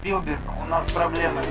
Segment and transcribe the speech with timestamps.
[0.00, 1.42] Спилберг, у нас проблемы.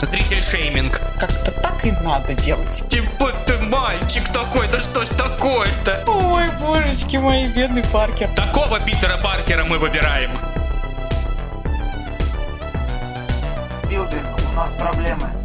[0.00, 1.00] Зритель шейминг.
[1.18, 2.84] Как-то так и надо делать.
[2.88, 6.04] Типа ты мальчик такой, да что ж такое-то?
[6.06, 8.28] Ой, божечки мои, бедный Паркер.
[8.36, 10.30] Такого Питера Паркера мы выбираем.
[13.82, 15.39] Спилберг, у нас проблемы.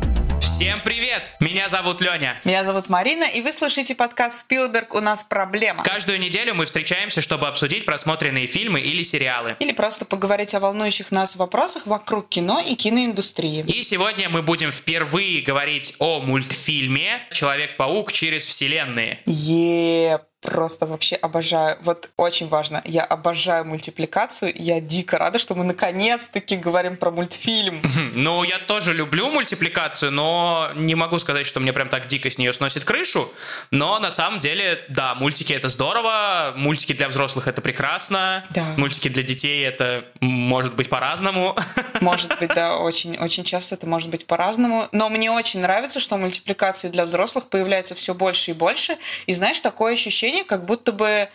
[0.55, 1.33] Всем привет!
[1.41, 2.39] Меня зовут Леня.
[2.45, 4.93] Меня зовут Марина, и вы слушаете подкаст «Спилберг.
[4.93, 5.83] У нас проблема».
[5.83, 9.57] Каждую неделю мы встречаемся, чтобы обсудить просмотренные фильмы или сериалы.
[9.59, 13.66] Или просто поговорить о волнующих нас вопросах вокруг кино и киноиндустрии.
[13.67, 19.19] И сегодня мы будем впервые говорить о мультфильме «Человек-паук через вселенные».
[19.25, 21.77] Е просто вообще обожаю.
[21.81, 24.52] Вот очень важно, я обожаю мультипликацию.
[24.55, 27.81] Я дико рада, что мы наконец-таки говорим про мультфильм.
[28.16, 32.38] Ну, я тоже люблю мультипликацию, но не могу сказать, что мне прям так дико с
[32.38, 33.30] нее сносит крышу.
[33.72, 38.73] Но на самом деле, да, мультики это здорово, мультики для взрослых это прекрасно, Да.
[38.77, 41.55] мультики для детей это может быть по-разному.
[42.02, 44.88] Может быть, да, очень, очень часто это может быть по-разному.
[44.91, 48.97] Но мне очень нравится, что мультипликации для взрослых появляется все больше и больше.
[49.28, 51.30] И знаешь, такое ощущение, как будто бы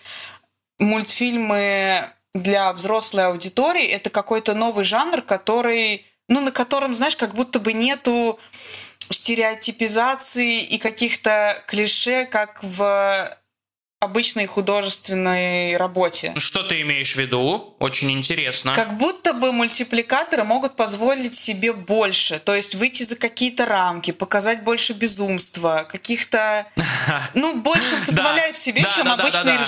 [0.79, 7.59] мультфильмы для взрослой аудитории это какой-то новый жанр, который, ну, на котором, знаешь, как будто
[7.59, 8.39] бы нету
[9.11, 13.37] стереотипизации и каких-то клише, как в
[14.01, 16.33] обычной художественной работе.
[16.39, 17.75] Что ты имеешь в виду?
[17.79, 18.73] Очень интересно.
[18.75, 24.65] Как будто бы мультипликаторы могут позволить себе больше, то есть выйти за какие-то рамки, показать
[24.65, 26.67] больше безумства, каких-то,
[27.35, 29.59] ну, больше позволяют себе, чем обычные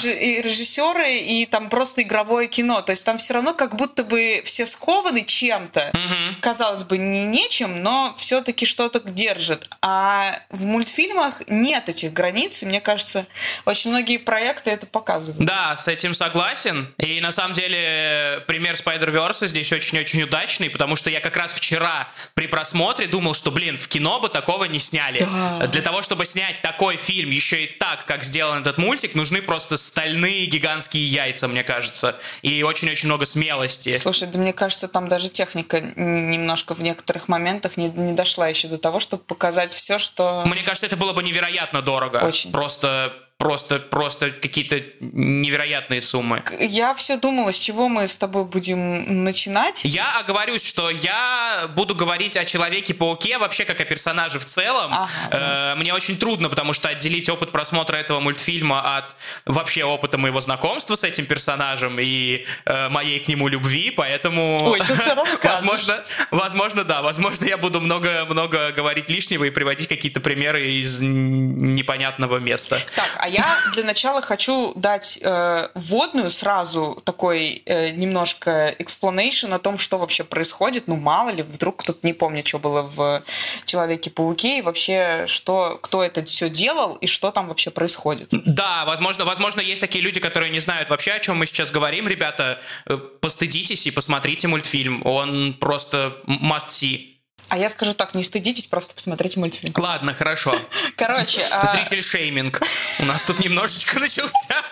[0.41, 2.81] режиссеры и там просто игровое кино.
[2.81, 5.93] То есть там все равно как будто бы все скованы чем-то.
[6.41, 9.69] Казалось бы, не нечем, но все-таки что-то держит.
[9.83, 13.27] А в мультфильмах нет этих границ, и мне кажется,
[13.67, 15.45] очень многие проекты это показывают.
[15.45, 16.93] Да, с этим согласен.
[16.99, 22.09] И на самом деле пример Spider-Verse здесь очень-очень удачный, потому что я как раз вчера
[22.35, 25.21] при просмотре думал, что, блин, в кино бы такого не сняли.
[25.21, 25.67] Да.
[25.67, 29.77] Для того, чтобы снять такой фильм еще и так, как сделан этот мультик, нужны просто
[29.77, 32.17] стальные гигантские яйца, мне кажется.
[32.43, 33.97] И очень-очень много смелости.
[33.97, 38.69] Слушай, да мне кажется, там даже техника немножко в некоторых моментах не, не дошла еще
[38.69, 40.45] до того, чтобы показать все, что...
[40.47, 42.19] Мне кажется, это было бы невероятно дорого.
[42.19, 42.53] Очень.
[42.53, 46.45] Просто, просто, просто какие-то невероятные суммы.
[46.61, 49.81] Я все думала, с чего мы с тобой будем начинать.
[49.83, 54.95] Я оговорюсь, что я буду говорить о Человеке-пауке вообще как о персонаже в целом.
[54.95, 55.09] Ага.
[55.33, 60.41] Э, Мне очень трудно, потому что отделить опыт просмотра этого мультфильма от вообще опыта моего
[60.41, 64.61] знакомства с этим персонажем и э, моей к нему любви, поэтому...
[64.63, 64.81] Ой.
[65.43, 67.03] Возможно, возможно, да.
[67.03, 72.81] Возможно, я буду много-много говорить лишнего и приводить какие-то примеры из непонятного места.
[72.95, 79.59] Так, а я для начала хочу дать э, вводную сразу такой э, немножко explanation о
[79.59, 80.89] том, что вообще происходит.
[80.89, 83.23] Ну, мало ли, вдруг кто-то не помнит, что было в
[83.65, 88.29] Человеке-пауке, и вообще, что, кто это все делал, и что там вообще происходит.
[88.31, 92.09] Да, возможно, возможно, есть такие люди, которые не знают вообще, о чем мы сейчас говорим.
[92.09, 95.05] Ребята, э, постыдитесь и посмотрите мультфильм.
[95.07, 97.12] Он просто must see.
[97.53, 99.75] А я скажу так, не стыдитесь, просто посмотрите мультфильм.
[99.77, 100.57] Ладно, хорошо.
[100.97, 102.63] Короче, а, Зритель шейминг.
[103.01, 104.57] У нас тут немножечко начался.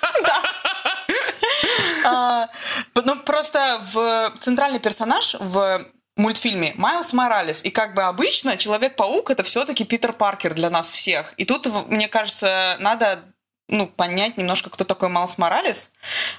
[2.02, 2.48] А,
[2.94, 5.86] ну, просто в центральный персонаж в
[6.16, 7.62] мультфильме Майлз Моралес.
[7.62, 11.34] И как бы обычно Человек-паук это все-таки Питер Паркер для нас всех.
[11.36, 13.24] И тут, мне кажется, надо
[13.70, 15.90] ну, понять немножко, кто такой Майлз Моралес.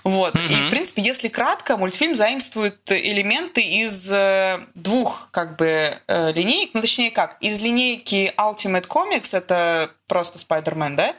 [0.04, 0.36] Вот.
[0.36, 0.68] И, Мгм.
[0.68, 6.72] в принципе, если кратко, мультфильм заимствует элементы из э, двух, как бы, э, линеек.
[6.74, 7.38] Ну, точнее, как?
[7.40, 11.16] Из линейки Ultimate Comics, это просто Спайдермен, да?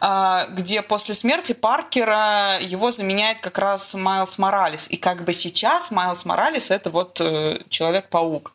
[0.00, 4.86] А, где после смерти Паркера его заменяет как раз Майлз Моралес.
[4.90, 8.52] И как бы сейчас Майлз Моралес это вот э, Человек-паук.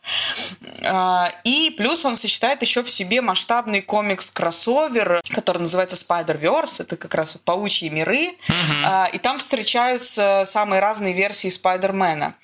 [0.86, 6.84] А, И плюс он сочетает еще в себе масштабный комикс-кроссовер, который называется Spider-Verse.
[6.84, 8.36] Это как раз вот паучьи миры.
[8.86, 12.36] А, И там встречаются самые разные версии Спайдермена.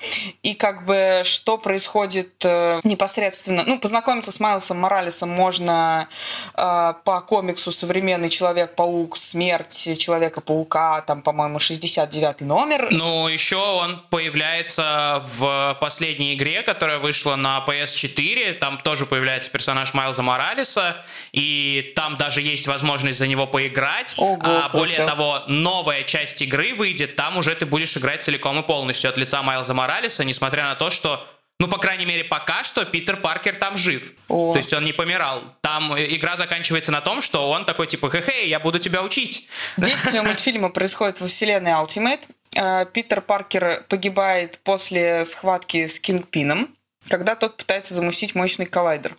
[0.42, 3.64] И как бы что происходит э, непосредственно...
[3.68, 6.08] Ну, познакомиться с Майлсом Моралесом можно
[6.56, 9.18] э, по комиксу «Современный Человек-паук.
[9.18, 12.88] Смерть Человека-паука», там, по-моему, 69 номер.
[12.92, 18.54] Ну, еще он появляется в последней игре, которая вышла на PS4.
[18.54, 21.04] Там тоже появляется персонаж Майлза Моралеса.
[21.34, 24.14] И там даже есть возможность за него поиграть.
[24.16, 25.12] Ого, а более круто.
[25.12, 27.18] того, новая часть игры выйдет.
[27.18, 30.90] Там уже ты будешь играть целиком и полностью от лица Майлза Моралеса, несмотря на то,
[30.90, 31.22] что
[31.60, 34.14] ну, по крайней мере, пока что Питер Паркер там жив.
[34.28, 34.52] О.
[34.52, 35.42] То есть он не помирал.
[35.62, 39.48] Там э, игра заканчивается на том, что он такой типа, хе-хе, я буду тебя учить.
[39.78, 42.22] Действие мультфильма происходит во вселенной Ultimate.
[42.56, 46.76] э, Питер Паркер погибает после схватки с Кингпином,
[47.08, 49.16] когда тот пытается замусить мощный коллайдер.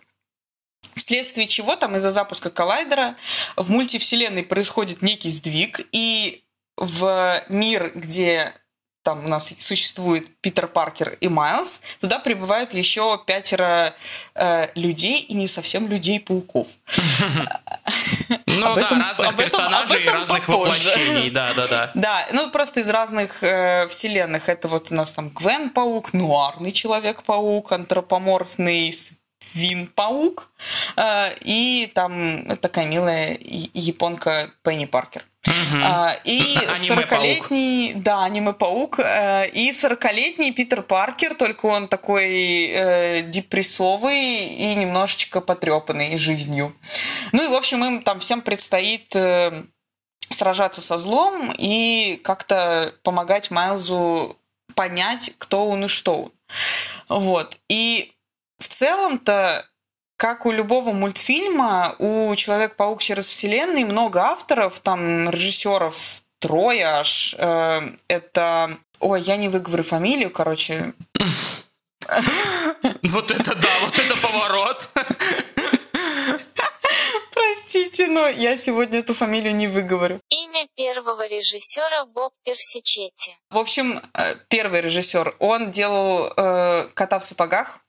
[0.95, 3.15] Вследствие чего там из-за запуска коллайдера
[3.55, 6.43] в мультивселенной происходит некий сдвиг, и
[6.75, 8.53] в мир, где
[9.07, 13.93] там у нас существует Питер Паркер и Майлз, туда прибывают еще пятеро
[14.35, 16.67] э, людей и не совсем людей-пауков.
[18.45, 21.91] Ну да, разных персонажей и разных воплощений, да, да, да.
[21.93, 24.49] Да, ну просто из разных э, вселенных.
[24.49, 28.93] Это вот у нас там Гвен-паук, нуарный Человек-паук, антропоморфный
[29.53, 30.49] Вин-паук
[30.95, 35.25] э, и там такая милая японка Пенни Паркер.
[35.83, 36.39] А, и
[36.89, 45.41] 40-летний, да, аниме-паук, э, и 40-летний Питер Паркер, только он такой э, депрессовый и немножечко
[45.41, 46.75] потрепанный жизнью.
[47.31, 49.63] Ну и, в общем, им там всем предстоит э,
[50.29, 54.37] сражаться со злом и как-то помогать Майлзу
[54.75, 56.31] понять, кто он и что он.
[57.09, 57.57] Вот.
[57.69, 58.13] И
[58.59, 59.65] в целом-то
[60.17, 65.95] как у любого мультфильма, у Человек-паук через вселенные много авторов, там режиссеров
[66.39, 67.35] трое аж.
[67.37, 68.77] Э, это...
[68.99, 70.93] Ой, я не выговорю фамилию, короче.
[73.03, 74.89] Вот это да, вот это поворот.
[77.33, 80.21] Простите, но я сегодня эту фамилию не выговорю.
[80.29, 83.35] Имя первого режиссера Боб Персичетти.
[83.49, 87.81] В общем, э, первый режиссер, он делал э, «Кота в сапогах»,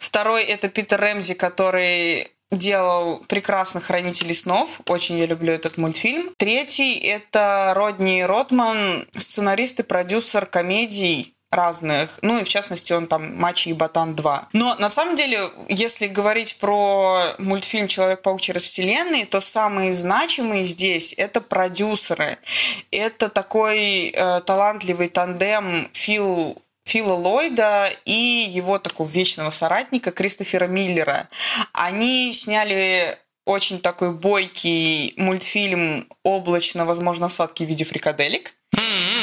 [0.00, 4.80] Второй это Питер Рэмзи, который делал прекрасных хранителей снов.
[4.86, 6.32] Очень я люблю этот мультфильм.
[6.36, 12.18] Третий это Родни Ротман, сценарист и продюсер комедий разных.
[12.22, 14.46] Ну и в частности он там «Мачи и Ботан 2».
[14.52, 21.14] Но на самом деле, если говорить про мультфильм «Человек-паук через вселенные», то самые значимые здесь—
[21.16, 22.38] это продюсеры.
[22.90, 31.28] Это такой э, талантливый тандем Фил Фила Ллойда и его такого вечного соратника Кристофера Миллера.
[31.72, 38.54] Они сняли очень такой бойкий мультфильм «Облачно, возможно, осадки в виде фрикаделек».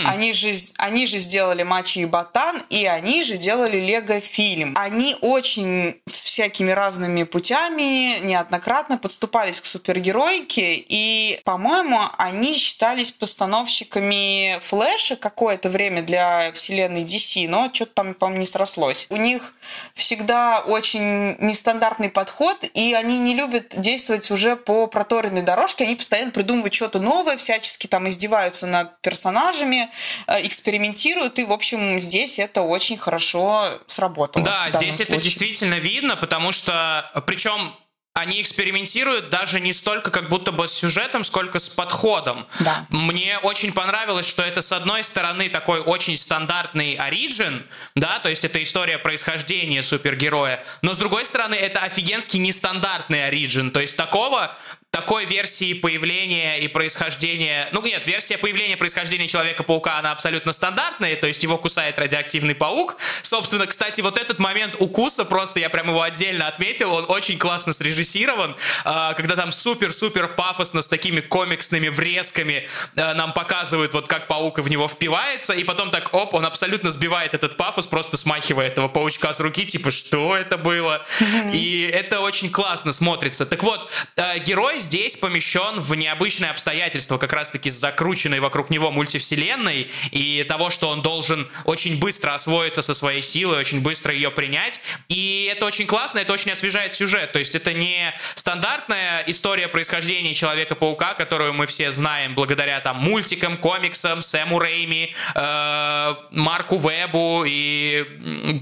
[0.05, 4.73] Они же, они же сделали Мачи и Ботан, и они же делали Лего-фильм.
[4.77, 15.15] Они очень всякими разными путями неоднократно подступались к супергеройке, и, по-моему, они считались постановщиками Флэша
[15.15, 19.07] какое-то время для вселенной DC, но что-то там, по-моему, не срослось.
[19.09, 19.53] У них
[19.95, 26.31] всегда очень нестандартный подход, и они не любят действовать уже по проторенной дорожке, они постоянно
[26.31, 29.89] придумывают что-то новое, всячески там издеваются над персонажами,
[30.27, 34.43] экспериментируют, и, в общем, здесь это очень хорошо сработало.
[34.45, 35.15] Да, здесь случае.
[35.15, 37.73] это действительно видно, потому что, причем
[38.15, 42.45] они экспериментируют даже не столько как будто бы с сюжетом, сколько с подходом.
[42.59, 42.85] Да.
[42.89, 47.65] Мне очень понравилось, что это с одной стороны такой очень стандартный оригин,
[47.95, 53.71] да, то есть это история происхождения супергероя, но с другой стороны это офигенский нестандартный оригин,
[53.71, 54.55] то есть такого
[54.93, 57.67] такой версии появления и происхождения...
[57.71, 62.53] Ну нет, версия появления и происхождения Человека-паука, она абсолютно стандартная, то есть его кусает радиоактивный
[62.53, 62.97] паук.
[63.23, 67.73] Собственно, кстати, вот этот момент укуса, просто я прям его отдельно отметил, он очень классно
[67.73, 68.55] срежиссирован,
[68.85, 74.59] а, когда там супер-супер пафосно с такими комиксными врезками а, нам показывают, вот как паук
[74.59, 78.89] в него впивается, и потом так, оп, он абсолютно сбивает этот пафос, просто смахивая этого
[78.89, 81.03] паучка с руки, типа, что это было?
[81.51, 83.47] И это очень классно смотрится.
[83.47, 88.91] Так вот, а, герой здесь помещен в необычные обстоятельства, как раз-таки с закрученной вокруг него
[88.91, 94.31] мультивселенной и того, что он должен очень быстро освоиться со своей силой, очень быстро ее
[94.31, 94.79] принять.
[95.09, 97.31] И это очень классно, это очень освежает сюжет.
[97.31, 103.57] То есть это не стандартная история происхождения Человека-паука, которую мы все знаем благодаря там мультикам,
[103.57, 108.05] комиксам, Сэму Рейми, э, Марку Вебу и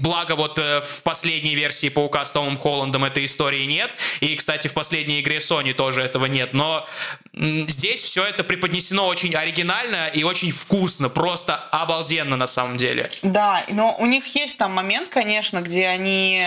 [0.00, 3.90] благо вот э, в последней версии Паука с Томом Холландом этой истории нет.
[4.20, 6.52] И, кстати, в последней игре Sony тоже этого нет.
[6.52, 6.86] Но
[7.34, 13.10] здесь все это преподнесено очень оригинально и очень вкусно, просто обалденно на самом деле.
[13.22, 16.46] Да, но у них есть там момент, конечно, где они,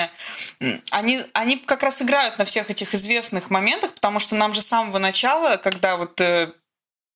[0.91, 4.67] они, они как раз играют на всех этих известных моментах, потому что нам же с
[4.67, 6.51] самого начала, когда вот э,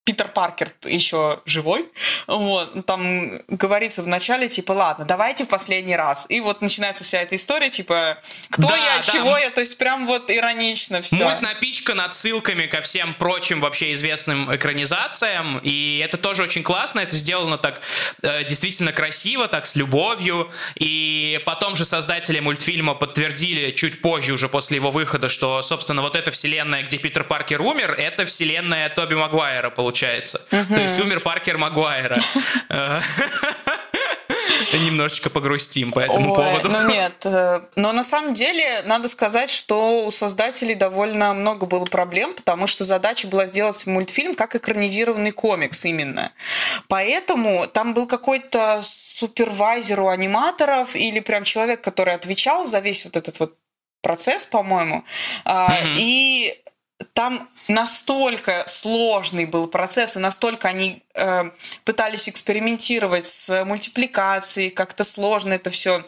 [0.04, 1.86] Питер Паркер еще живой,
[2.26, 6.24] вот, там говорится в начале, типа, ладно, давайте в последний раз.
[6.30, 9.02] И вот начинается вся эта история, типа, кто да, я, да.
[9.02, 11.22] чего я, то есть прям вот иронично все.
[11.22, 17.14] Мульт напичкан отсылками ко всем прочим вообще известным экранизациям, и это тоже очень классно, это
[17.14, 17.82] сделано так
[18.22, 24.48] э, действительно красиво, так с любовью, и потом же создатели мультфильма подтвердили чуть позже, уже
[24.48, 29.14] после его выхода, что, собственно, вот эта вселенная, где Питер Паркер умер, это вселенная Тоби
[29.14, 30.40] Магуайра, получается получается.
[30.50, 32.18] То есть умер Паркер Магуайра.
[34.72, 36.68] Немножечко погрустим по этому Ой, поводу.
[36.68, 41.84] Ну нет, э, но на самом деле надо сказать, что у создателей довольно много было
[41.86, 46.32] проблем, потому что задача была сделать мультфильм как экранизированный комикс именно.
[46.88, 53.16] Поэтому там был какой-то супервайзер у аниматоров или прям человек, который отвечал за весь вот
[53.16, 53.56] этот вот
[54.02, 55.04] процесс, по-моему.
[55.46, 55.94] Mm-hmm.
[55.96, 56.60] И
[57.12, 61.50] там настолько сложный был процесс, и настолько они э,
[61.84, 66.04] пытались экспериментировать с мультипликацией, как-то сложно это все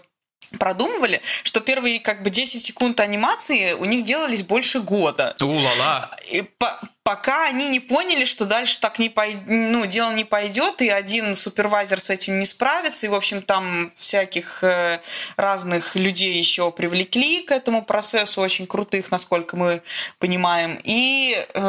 [0.59, 5.35] продумывали, что первые как бы 10 секунд анимации у них делались больше года.
[5.41, 6.11] У-ла-ла.
[6.31, 9.37] И по пока они не поняли, что дальше так не пой...
[9.47, 13.93] ну, дело не пойдет, и один супервайзер с этим не справится, и, в общем, там
[13.97, 15.01] всяких э,
[15.37, 19.83] разных людей еще привлекли к этому процессу, очень крутых, насколько мы
[20.19, 20.79] понимаем.
[20.85, 21.61] И э,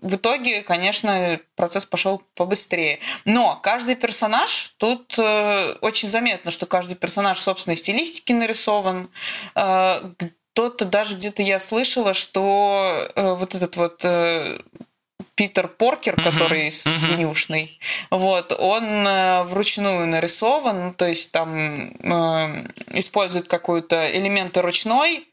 [0.00, 2.98] в итоге, конечно, процесс пошел побыстрее.
[3.24, 9.10] Но каждый персонаж, тут э, очень заметно, что каждый персонаж собственной стилистике нарисован,
[9.54, 10.12] э,
[10.52, 14.58] кто-то даже где-то я слышала, что э, вот этот вот э,
[15.34, 16.98] Питер Поркер, uh-huh, который uh-huh.
[16.98, 17.80] свинюшный,
[18.10, 25.26] вот, он э, вручную нарисован, то есть там э, использует какую-то элементы ручной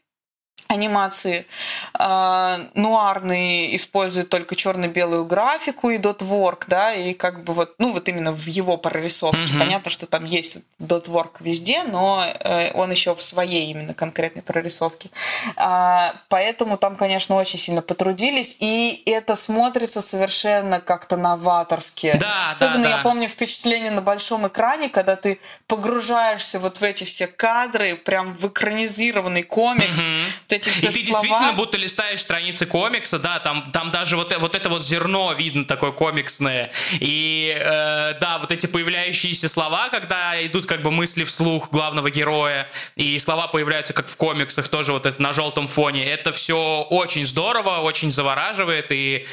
[0.70, 1.46] анимации.
[1.94, 8.08] А, нуарный использует только черно-белую графику и dot-work, да, и как бы вот, ну вот
[8.08, 9.42] именно в его прорисовке.
[9.42, 9.58] Mm-hmm.
[9.58, 15.10] Понятно, что там есть dot-work везде, но э, он еще в своей именно конкретной прорисовке.
[15.56, 22.16] А, поэтому там, конечно, очень сильно потрудились, и это смотрится совершенно как-то новаторски.
[22.20, 23.02] Да, Особенно да, я да.
[23.02, 28.46] помню впечатление на большом экране, когда ты погружаешься вот в эти все кадры, прям в
[28.46, 30.24] экранизированный комикс, mm-hmm.
[30.60, 31.20] Эти все И ты слова.
[31.22, 35.64] действительно будто листаешь страницы комикса, да, там, там даже вот, вот это вот зерно видно
[35.64, 36.70] такое комиксное.
[37.00, 42.68] И э, да, вот эти появляющиеся слова, когда идут как бы мысли вслух главного героя,
[42.96, 47.26] и слова появляются как в комиксах, тоже вот это на желтом фоне, это все очень
[47.26, 49.26] здорово, очень завораживает и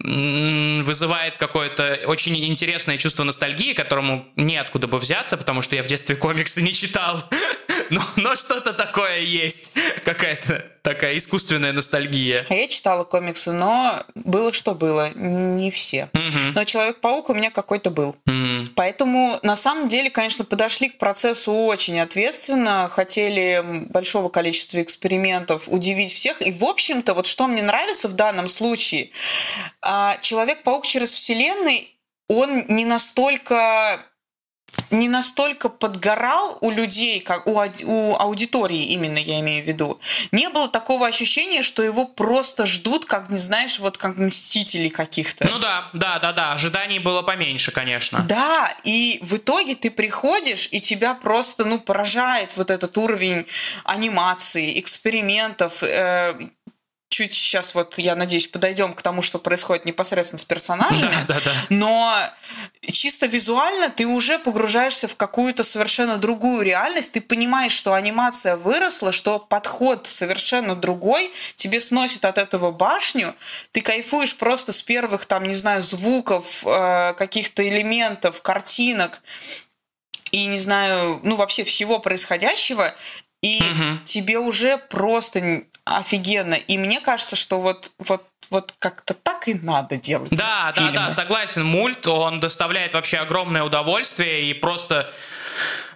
[0.00, 6.16] вызывает какое-то очень интересное чувство ностальгии, которому неоткуда бы взяться, потому что я в детстве
[6.16, 7.24] комиксы не читал.
[7.90, 12.46] Но, но что-то такое есть, какая-то такая искусственная ностальгия.
[12.48, 16.10] А я читала комиксы, но было что было, не все.
[16.12, 16.52] Мгм.
[16.54, 18.14] Но Человек-паук у меня какой-то был.
[18.26, 18.70] Мгм.
[18.76, 26.12] Поэтому, на самом деле, конечно, подошли к процессу очень ответственно, хотели большого количества экспериментов, удивить
[26.12, 26.46] всех.
[26.46, 29.10] И, в общем-то, вот что мне нравится в данном случае,
[29.80, 31.96] а, Человек-паук через вселенной,
[32.28, 34.04] он не настолько
[34.90, 40.00] не настолько подгорал у людей, как у, у аудитории именно, я имею в виду.
[40.32, 45.48] Не было такого ощущения, что его просто ждут, как, не знаешь, вот как мстителей каких-то.
[45.48, 48.24] Ну да, да, да, да, ожиданий было поменьше, конечно.
[48.28, 53.46] Да, и в итоге ты приходишь, и тебя просто, ну, поражает вот этот уровень
[53.84, 55.82] анимации, экспериментов.
[55.82, 56.34] э,
[57.14, 61.14] чуть сейчас вот, я надеюсь, подойдем к тому, что происходит непосредственно с персонажами.
[61.28, 61.52] Да, да, да.
[61.68, 62.16] Но
[62.80, 67.12] чисто визуально ты уже погружаешься в какую-то совершенно другую реальность.
[67.12, 71.32] Ты понимаешь, что анимация выросла, что подход совершенно другой.
[71.54, 73.36] Тебе сносит от этого башню.
[73.70, 79.22] Ты кайфуешь просто с первых, там, не знаю, звуков, э, каких-то элементов, картинок
[80.34, 82.92] и, не знаю, ну, вообще всего происходящего.
[83.44, 84.00] И Мгм.
[84.04, 86.54] тебе уже просто офигенно.
[86.54, 90.30] И мне кажется, что вот, вот, вот как-то так и надо делать.
[90.30, 90.92] Да, да, фильмы.
[90.92, 91.64] да, согласен.
[91.64, 95.12] Мульт, он доставляет вообще огромное удовольствие и просто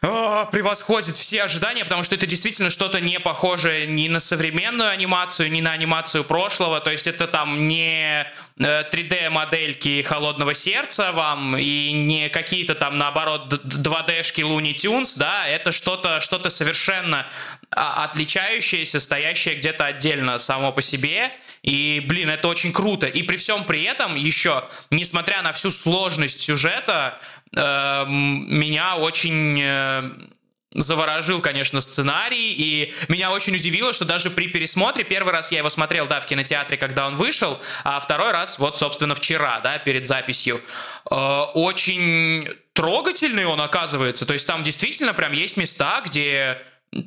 [0.00, 5.60] превосходит все ожидания, потому что это действительно что-то не похожее ни на современную анимацию, ни
[5.60, 6.80] на анимацию прошлого.
[6.80, 8.26] То есть это там не
[8.58, 15.46] 3D-модельки холодного сердца вам и не какие-то там, наоборот, д- д- 2D-шки Looney Tunes, да,
[15.46, 17.26] это что-то что совершенно
[17.70, 21.32] а, отличающееся, стоящее где-то отдельно само по себе.
[21.62, 23.06] И, блин, это очень круто.
[23.06, 27.18] И при всем при этом еще, несмотря на всю сложность сюжета,
[27.54, 30.10] меня очень э,
[30.72, 35.70] заворожил, конечно, сценарий, и меня очень удивило, что даже при пересмотре, первый раз я его
[35.70, 40.06] смотрел, да, в кинотеатре, когда он вышел, а второй раз, вот, собственно, вчера, да, перед
[40.06, 40.60] записью,
[41.10, 46.58] э, очень трогательный он оказывается, то есть там действительно прям есть места, где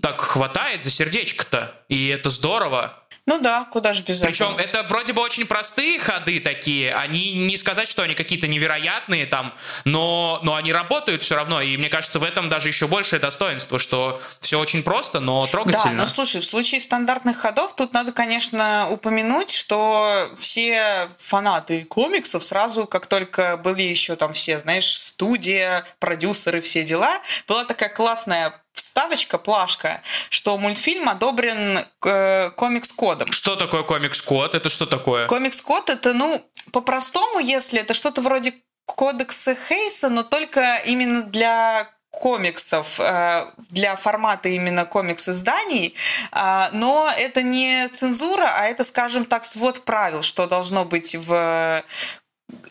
[0.01, 3.00] так хватает за сердечко-то, и это здорово.
[3.27, 4.59] Ну да, куда же без Причем этого.
[4.59, 9.53] это вроде бы очень простые ходы такие, они не сказать, что они какие-то невероятные там,
[9.85, 13.77] но, но они работают все равно, и мне кажется, в этом даже еще большее достоинство,
[13.77, 15.93] что все очень просто, но Да, трогательно.
[15.93, 22.87] но слушай, в случае стандартных ходов тут надо, конечно, упомянуть, что все фанаты комиксов сразу,
[22.87, 28.60] как только были еще там все, знаешь, студия, продюсеры, все дела, была такая классная
[28.91, 33.31] вставочка, плашка, что мультфильм одобрен э, комикс-кодом.
[33.31, 34.53] Что такое комикс-код?
[34.53, 35.27] Это что такое?
[35.27, 38.53] Комикс-код это, ну, по-простому, если это что-то вроде
[38.85, 45.95] кодекса Хейса, но только именно для комиксов, э, для формата именно комикс-изданий,
[46.33, 51.81] А, но это не цензура, а это, скажем так, свод правил, что должно быть в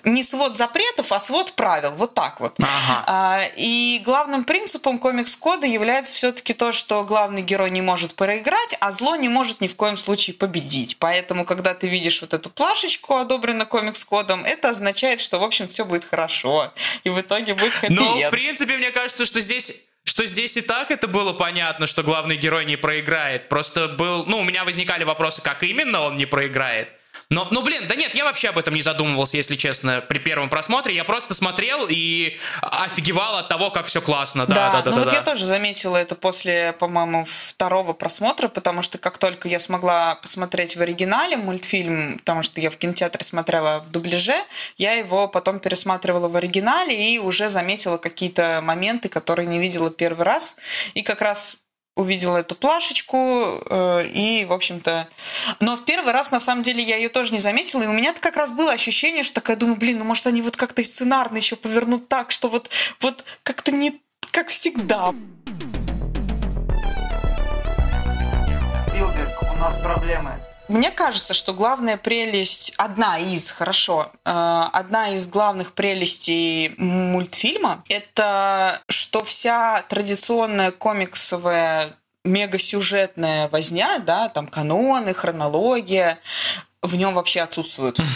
[0.05, 1.93] не свод запретов, а свод правил.
[1.93, 2.55] Вот так вот.
[2.59, 3.05] Ага.
[3.07, 8.93] А, И главным принципом комикс-кода является все-таки то, что главный герой не может проиграть, а
[8.93, 10.99] зло не может ни в коем случае победить.
[10.99, 15.85] Поэтому, когда ты видишь вот эту плашечку, одобренную комикс-кодом, это означает, что, в общем, все
[15.85, 16.73] будет хорошо.
[17.05, 19.73] И в итоге будет хэппи Ну, в принципе, мне кажется, что здесь
[20.05, 23.49] что здесь и так это было понятно, что главный герой не проиграет.
[23.49, 24.25] Просто был...
[24.27, 26.89] Ну, у меня возникали вопросы, как именно он не проиграет.
[27.31, 30.49] Но, ну, блин, да нет, я вообще об этом не задумывался, если честно, при первом
[30.49, 30.97] просмотре.
[30.97, 34.47] Я просто смотрел и офигевал от того, как все классно.
[34.47, 35.03] Да, да, да, ну да.
[35.03, 35.17] вот да.
[35.17, 40.77] я тоже заметила это после, по-моему, второго просмотра, потому что как только я смогла посмотреть
[40.77, 44.35] в оригинале мультфильм, потому что я в кинотеатре смотрела в дубляже,
[44.77, 50.27] я его потом пересматривала в оригинале и уже заметила какие-то моменты, которые не видела первый
[50.27, 50.57] раз.
[50.95, 51.59] И как раз
[51.97, 55.09] увидела эту плашечку э, и, в общем-то...
[55.61, 58.15] Но в первый раз, на самом деле, я ее тоже не заметила, и у меня
[58.15, 61.57] как раз было ощущение, что такая, думаю, блин, ну может они вот как-то сценарно еще
[61.57, 62.71] повернут так, что вот,
[63.01, 65.15] вот как-то не как всегда.
[68.87, 70.33] Спилберг, у нас проблемы.
[70.71, 74.31] Мне кажется, что главная прелесть, одна из, хорошо, э,
[74.73, 85.13] одна из главных прелестей мультфильма, это что вся традиционная комиксовая мегасюжетная возня, да, там каноны,
[85.13, 86.21] хронология,
[86.83, 87.99] в нем вообще отсутствуют.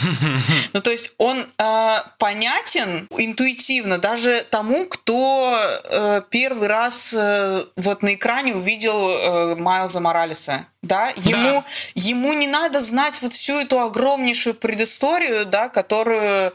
[0.73, 8.02] Ну, то есть он э, понятен интуитивно даже тому, кто э, первый раз э, вот
[8.02, 10.66] на экране увидел э, Майлза Моралеса.
[10.85, 11.12] Да?
[11.17, 11.64] Ему,
[11.95, 16.52] ему не надо знать вот всю эту огромнейшую предысторию, да, которую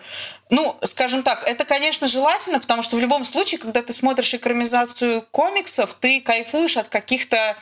[0.49, 5.21] ну, скажем так, это, конечно, желательно, потому что в любом случае, когда ты смотришь экранизацию
[5.31, 7.55] комиксов, ты кайфуешь от каких-то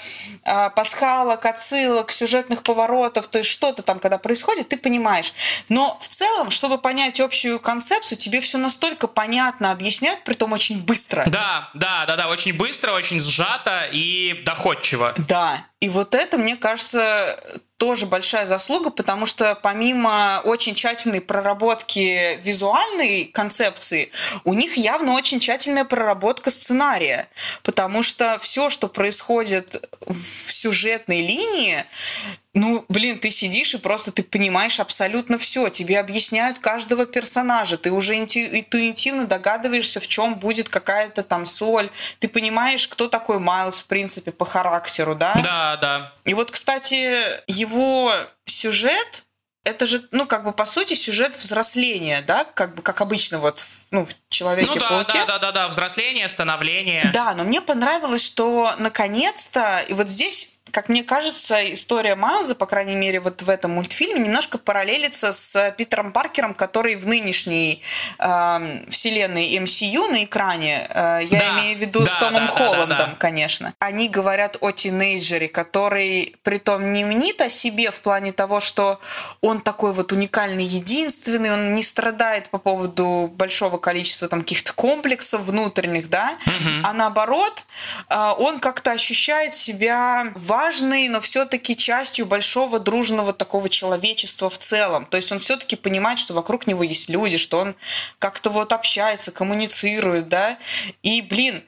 [0.45, 5.33] э, пасхалок, отсылок, сюжетных поворотов, то есть что-то там, когда происходит, ты понимаешь.
[5.67, 11.25] Но в целом, чтобы понять общую концепцию, тебе все настолько понятно объясняют, притом очень быстро.
[11.27, 15.13] Да, да, да, да, очень быстро, очень сжато и доходчиво.
[15.17, 17.39] Да, и вот это, мне кажется,
[17.77, 24.11] тоже большая заслуга, потому что помимо очень тщательной проработки визуальной концепции,
[24.43, 27.29] у них явно очень тщательная проработка сценария,
[27.61, 31.85] потому что все, что происходит в сюжетной линии,
[32.57, 35.69] ну, блин, ты сидишь и просто ты понимаешь абсолютно все.
[35.69, 37.77] Тебе объясняют каждого персонажа.
[37.77, 41.91] Ты уже интуитивно догадываешься, в чем будет какая-то там соль.
[42.19, 45.39] Ты понимаешь, кто такой Майлз, в принципе, по характеру, да?
[45.43, 46.13] Да, да.
[46.25, 48.11] И вот, кстати, его
[48.45, 49.23] сюжет
[49.63, 53.65] это же, ну, как бы, по сути, сюжет взросления, да, как бы, как обычно, вот,
[53.91, 55.25] ну, в Ну Человеке-пауке.
[55.25, 57.11] да, да, да, да, да, взросление, становление.
[57.13, 62.65] Да, но мне понравилось, что наконец-то, и вот здесь как мне кажется, история Майлза, по
[62.65, 67.81] крайней мере, вот в этом мультфильме, немножко параллелится с Питером Паркером, который в нынешней
[68.19, 72.47] э, вселенной MCU на экране, э, я Да, имею в виду с да, Томом да,
[72.47, 73.15] да, да, Холландом, да.
[73.17, 73.73] конечно.
[73.79, 78.99] Они говорят о тинейджере, который притом не мнит о себе в плане того, что
[79.41, 85.41] он такой вот уникальный, единственный, он не страдает по поводу большого количества там каких-то комплексов
[85.41, 86.37] внутренних, да,
[86.83, 87.63] а наоборот,
[88.09, 95.05] э, он как-то ощущает себя важной, но все-таки частью большого дружного такого человечества в целом.
[95.05, 97.75] То есть он все-таки понимает, что вокруг него есть люди, что он
[98.17, 100.57] как-то вот общается, коммуницирует, да.
[101.03, 101.63] И, блин,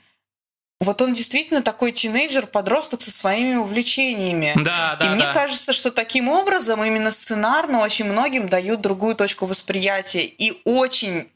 [0.82, 4.54] вот он действительно такой тинейджер, подросток со своими увлечениями.
[4.56, 5.34] Да, да, И мне да.
[5.34, 11.28] кажется, что таким образом именно сценарно очень многим дают другую точку восприятия и очень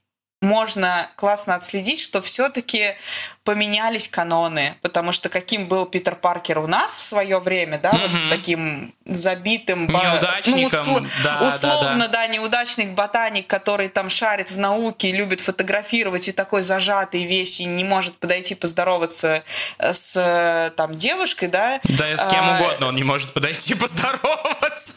[0.43, 2.95] можно классно отследить, что все-таки
[3.43, 8.01] поменялись каноны, потому что каким был Питер Паркер у нас в свое время, да, Мгм.
[8.21, 12.07] вот таким забитым, Неудачником, ну, усло- да, да, условно, да.
[12.07, 17.65] да, неудачник ботаник, который там шарит в науке, любит фотографировать и такой зажатый весь и
[17.65, 19.43] не может подойти поздороваться
[19.79, 21.79] э, с э, там девушкой, да.
[21.83, 24.93] Да, с кем А, угодно он не может подойти поздороваться.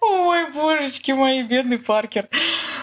[0.00, 2.26] Ой, божечки мои, бедный Паркер.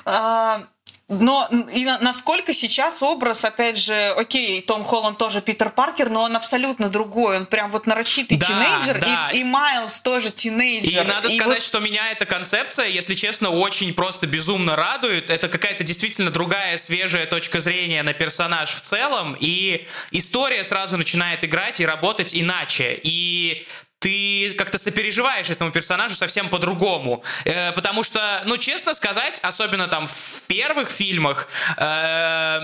[0.05, 0.63] А,
[1.07, 6.21] но и на- насколько сейчас образ, опять же, окей, Том Холланд тоже Питер Паркер, но
[6.21, 7.37] он абсолютно другой.
[7.37, 9.29] Он прям вот нарочитый Да, тинейджер, да.
[9.33, 11.01] И, и Майлз тоже тинейджер.
[11.01, 15.31] И надо И сказать, вот- что меня эта концепция, если честно, очень просто безумно радует.
[15.31, 21.43] Это какая-то действительно другая, свежая точка зрения на персонаж в целом, и история сразу начинает
[21.43, 22.99] играть и работать иначе.
[23.01, 23.65] И
[23.99, 27.23] ты как-то сопереживаешь этому персонажу совсем по-другому.
[27.45, 32.61] Э, потому что, ну, честно сказать, особенно там в первых фильмах, э,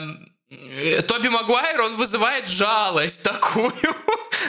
[1.08, 3.74] Тоби Магуайр, он вызывает жалость такую.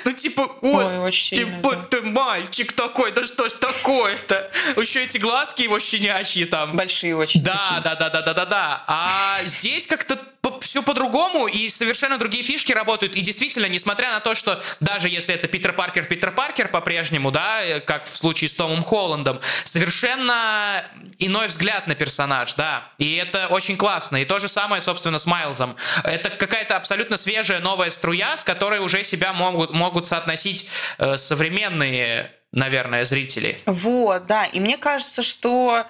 [0.04, 1.82] Ну, типа, Ой, вот, очень сильно, типа, да.
[1.84, 4.50] ты мальчик такой, да что ж такое-то?
[4.80, 6.76] Еще эти глазки его щенячьи там.
[6.76, 7.42] большие очень.
[7.42, 7.80] Да, такие.
[7.82, 8.84] да, да, да, да, да, да.
[8.86, 9.08] А
[9.44, 10.18] здесь как-то
[10.66, 13.14] все по-другому, и совершенно другие фишки работают.
[13.16, 17.62] И действительно, несмотря на то, что даже если это Питер Паркер, Питер Паркер по-прежнему, да,
[17.62, 20.84] э, как в случае с Томом Холландом, совершенно
[21.18, 22.92] иной взгляд на персонаж, да.
[22.98, 24.18] И это очень классно.
[24.18, 25.76] И то же самое, собственно, с Майлзом.
[26.04, 32.35] Это какая-то абсолютно свежая новая струя, с которой уже себя могут, могут соотносить э, современные
[32.52, 33.56] наверное, зрители.
[33.66, 34.44] Вот, да.
[34.44, 35.86] И мне кажется, что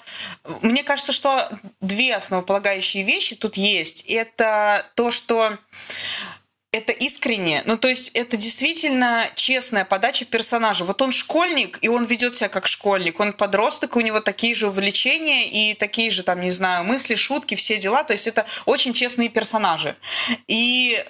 [0.62, 1.48] мне кажется, что
[1.80, 4.04] две основополагающие вещи тут есть.
[4.08, 5.58] Это то, что
[6.72, 10.84] это искренне, ну то есть это действительно честная подача персонажа.
[10.84, 13.18] Вот он школьник, и он ведет себя как школьник.
[13.18, 17.54] Он подросток, у него такие же увлечения и такие же, там, не знаю, мысли, шутки,
[17.54, 18.04] все дела.
[18.04, 19.96] То есть это очень честные персонажи.
[20.48, 21.02] И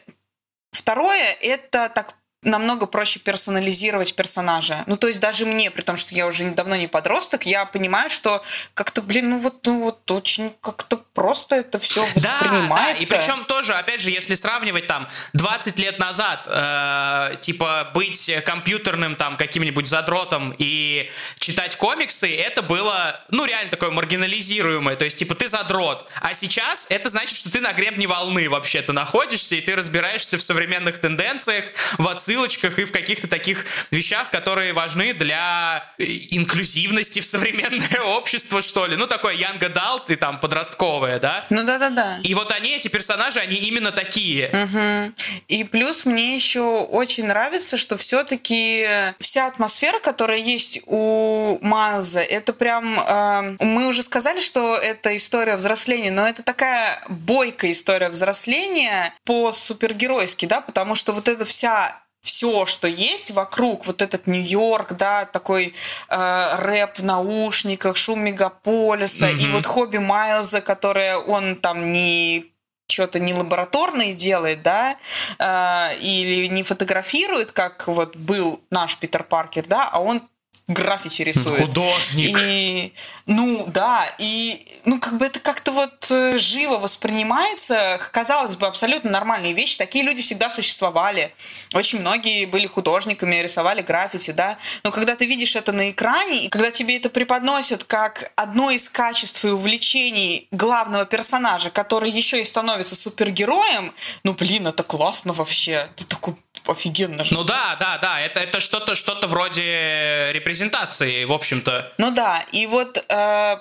[0.72, 2.14] второе, это так
[2.46, 4.84] намного проще персонализировать персонажа.
[4.86, 8.08] Ну, то есть даже мне, при том, что я уже давно не подросток, я понимаю,
[8.08, 8.42] что
[8.74, 13.04] как-то, блин, ну вот, ну вот очень как-то просто это все воспринимается.
[13.04, 17.90] Да, да, и причем тоже, опять же, если сравнивать там 20 лет назад, э, типа
[17.92, 25.04] быть компьютерным там каким-нибудь задротом и читать комиксы, это было, ну, реально такое маргинализируемое, то
[25.04, 26.08] есть, типа, ты задрот.
[26.20, 30.42] А сейчас это значит, что ты на гребне волны вообще-то находишься, и ты разбираешься в
[30.42, 31.64] современных тенденциях,
[31.98, 32.35] в отсылках
[32.78, 38.96] и в каких-то таких вещах, которые важны для э, инклюзивности в современное общество, что ли.
[38.96, 41.44] Ну, такое young adult и там подростковое, да?
[41.50, 42.18] Ну да-да-да.
[42.22, 44.50] И вот они, эти персонажи, они именно такие.
[44.52, 45.14] Мгм.
[45.48, 48.86] И плюс мне еще очень нравится, что все-таки
[49.20, 53.00] вся атмосфера, которая есть у Майлза, это прям...
[53.00, 60.46] э, мы уже сказали, что это история взросления, но это такая бойкая история взросления по-супергеройски,
[60.46, 65.74] да, потому что вот эта вся все, что есть вокруг, вот этот Нью-Йорк, да, такой
[66.08, 69.52] э, рэп в наушниках, шум мегаполиса, и Мгм.
[69.52, 72.52] вот хобби Майлза, которое он там не
[72.88, 74.96] что-то не лабораторное делает, да,
[75.38, 80.22] э, или не фотографирует, как вот был наш Питер Паркер, да, а он
[80.68, 81.60] граффити рисует.
[81.60, 82.36] Художник.
[82.40, 82.92] И,
[83.26, 88.00] ну, да, и, ну, как бы это как-то вот э, живо воспринимается.
[88.12, 89.78] Казалось бы, абсолютно нормальные вещи.
[89.78, 91.32] Такие люди всегда существовали.
[91.72, 94.58] Очень многие были художниками, рисовали граффити, да.
[94.82, 98.88] Но когда ты видишь это на экране, и когда тебе это преподносят как одно из
[98.88, 105.90] качеств и увлечений главного персонажа, который еще и становится супергероем, ну, блин, это классно вообще.
[105.96, 106.34] Ты такой
[106.68, 107.24] офигенно.
[107.30, 111.92] Ну да, да, да, это, это что-то что вроде репрезентации, в общем-то.
[111.98, 113.56] Ну да, и вот э,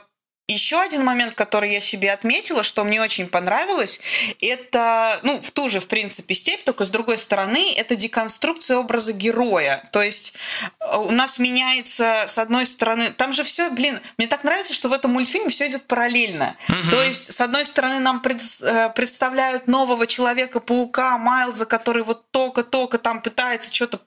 [0.48, 4.00] еще один момент, который я себе отметила, что мне очень понравилось,
[4.40, 9.12] это, ну, в ту же, в принципе, степь, только с другой стороны, это деконструкция образа
[9.12, 9.84] героя.
[9.92, 10.36] То есть
[10.80, 14.88] э, у нас меняется, с одной стороны, там же все, блин, мне так нравится, что
[14.90, 16.56] в этом мультфильме все идет параллельно.
[16.92, 23.00] То есть, с одной стороны, нам пред- э, представляют нового Человека-паука, Майлза, который вот только-только
[23.00, 24.00] там пытается что-то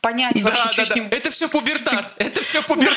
[0.00, 0.94] понять вообще, да, что да, с да.
[0.96, 2.14] ним Это все пубертат.
[2.16, 2.96] Это все пубертат.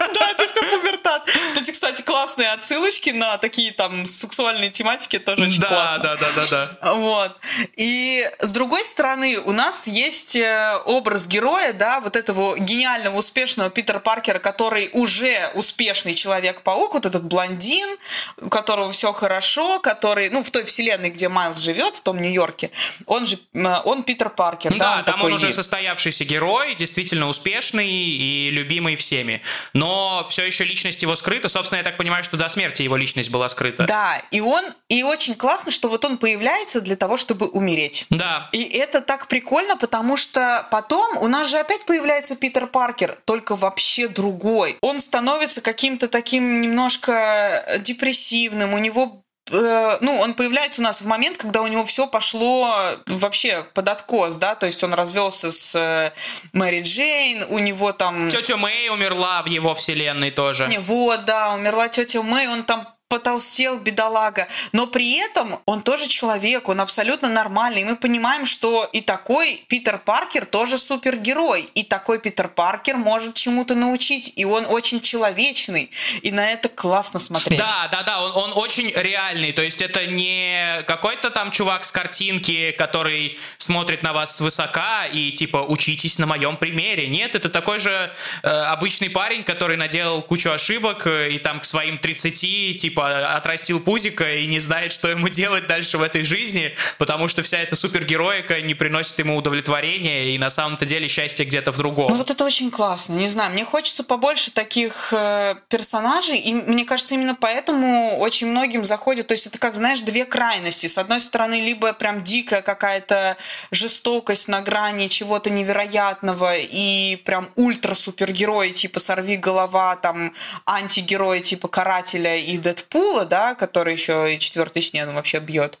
[0.14, 1.28] да, это все пубертат.
[1.76, 5.98] Кстати, классные отсылочки на такие там сексуальные тематики тоже очень Да, классно.
[6.02, 6.94] да, да, да, да.
[6.94, 7.36] Вот.
[7.76, 13.68] И с другой стороны, у нас есть э, образ героя, да, вот этого гениального, успешного
[13.68, 17.98] Питера Паркера, который уже успешный Человек-паук, вот этот блондин,
[18.40, 22.70] у которого все хорошо, который, ну, в той вселенной, где Майлз живет, в том Нью-Йорке,
[23.04, 23.38] он же,
[23.84, 25.56] он Питер Паркер, да, Да, он там он уже есть.
[25.56, 29.42] состоявшийся герой, действительно успешный и любимый всеми.
[29.74, 31.50] Но все еще личность его скрыта.
[31.50, 33.86] Собственно, собственно, я так понимаю, что до смерти его личность была скрыта.
[33.86, 38.06] Да, и он, и очень классно, что вот он появляется для того, чтобы умереть.
[38.10, 38.48] Да.
[38.52, 43.56] И это так прикольно, потому что потом у нас же опять появляется Питер Паркер, только
[43.56, 44.78] вообще другой.
[44.80, 51.36] Он становится каким-то таким немножко депрессивным, у него ну, он появляется у нас в момент,
[51.36, 56.12] когда у него все пошло вообще под откос, да, то есть он развелся с э,
[56.52, 58.28] Мэри Джейн, у него там...
[58.28, 60.66] Тетя Мэй умерла в его вселенной тоже.
[60.66, 64.48] Не, Вот, да, умерла тетя Мэй, он там потолстел, бедолага.
[64.72, 67.82] Но при этом он тоже человек, он абсолютно нормальный.
[67.82, 71.68] И мы понимаем, что и такой Питер Паркер тоже супергерой.
[71.74, 74.32] И такой Питер Паркер может чему-то научить.
[74.34, 75.90] И он очень человечный.
[76.22, 77.58] И на это классно смотреть.
[77.58, 79.52] Да, да, да, он, он очень реальный.
[79.52, 85.30] То есть это не какой-то там чувак с картинки, который смотрит на вас свысока и
[85.30, 87.06] типа учитесь на моем примере.
[87.06, 91.64] Нет, это такой же э, обычный парень, который наделал кучу ошибок э, и там к
[91.64, 96.74] своим 30 типа отрастил пузика и не знает, что ему делать дальше в этой жизни,
[96.98, 101.72] потому что вся эта супергероика не приносит ему удовлетворения, и на самом-то деле счастье где-то
[101.72, 102.10] в другом.
[102.10, 106.84] Ну вот это очень классно, не знаю, мне хочется побольше таких э, персонажей, и мне
[106.84, 110.86] кажется, именно поэтому очень многим заходит, то есть это как, знаешь, две крайности.
[110.86, 113.36] С одной стороны, либо прям дикая какая-то
[113.70, 120.34] жестокость на грани чего-то невероятного, и прям ультра-супергерой типа «Сорви голова», там
[120.66, 122.85] антигерой типа «Карателя» и «Дэдпула»,
[123.24, 125.78] да, который еще и четвертый снег вообще бьет.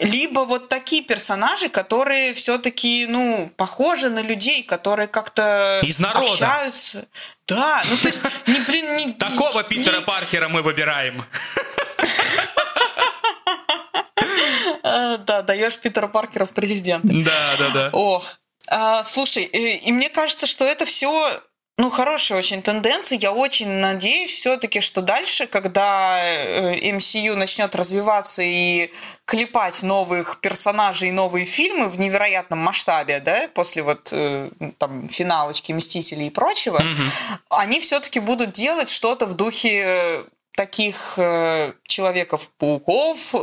[0.00, 6.30] Либо вот такие персонажи, которые все-таки, ну, похожи на людей, которые как-то Из народа.
[6.30, 7.06] общаются.
[7.48, 9.12] Да, ну то есть, не, блин, не...
[9.14, 11.24] Такого не- Питера Паркера мы выбираем.
[14.82, 17.08] Э, Да, даешь Питера Паркера в президенты.
[17.24, 17.90] Да, да, да.
[17.92, 18.38] Ох.
[18.68, 21.40] А, слушай, и, и мне кажется, что это все
[21.78, 23.18] ну, хорошие очень тенденции.
[23.20, 28.90] Я очень надеюсь все-таки, что дальше, когда э, MCU начнет развиваться и
[29.26, 35.72] клепать новых персонажей и новые фильмы в невероятном масштабе, да, после вот э, там финалочки
[35.72, 36.82] Мстителей и прочего,
[37.50, 40.24] они все-таки будут делать что-то в духе э,
[40.56, 43.34] таких э, Человеков-пауков,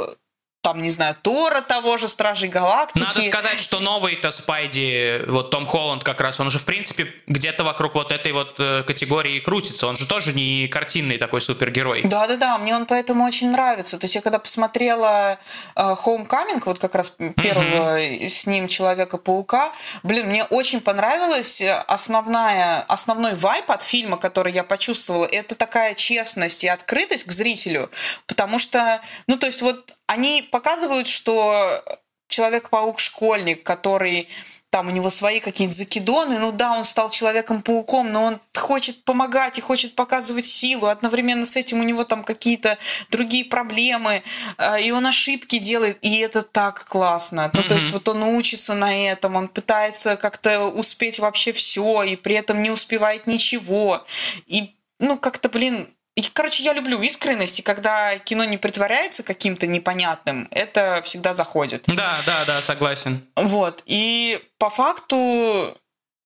[0.64, 3.04] там, не знаю, Тора того же, Стражей Галактики.
[3.04, 7.66] Надо сказать, что новый-то Спайди, вот Том Холланд как раз, он же, в принципе, где-то
[7.66, 9.88] вокруг вот этой вот э, категории крутится.
[9.88, 12.04] Он же тоже не картинный такой супергерой.
[12.04, 13.98] Да-да-да, мне он поэтому очень нравится.
[13.98, 15.38] То есть я когда посмотрела
[15.76, 18.00] э, Homecoming, вот как раз первого
[18.30, 25.26] с ним Человека-паука, блин, мне очень понравилась основная, основной вайп от фильма, который я почувствовала,
[25.26, 27.92] это такая честность и открытость к зрителю,
[28.28, 31.84] потому что, ну, то есть вот они показывают, что
[32.28, 34.28] Человек-паук школьник, который
[34.72, 39.60] там у него свои какие-то закидоны, ну да, он стал Человеком-пауком, но он хочет помогать
[39.60, 42.80] и хочет показывать силу, одновременно с этим у него там какие-то
[43.12, 44.24] другие проблемы,
[44.58, 47.52] э, и он ошибки делает, и это так классно.
[47.54, 52.16] Ну, то есть вот он учится на этом, он пытается как-то успеть вообще все, и
[52.16, 54.08] при этом не успевает ничего.
[54.48, 59.66] И, ну, как-то, блин, и, короче, я люблю искренность, и когда кино не притворяется каким-то
[59.66, 61.84] непонятным, это всегда заходит.
[61.88, 63.26] Да, да, да, согласен.
[63.36, 63.82] Вот.
[63.86, 65.76] И по факту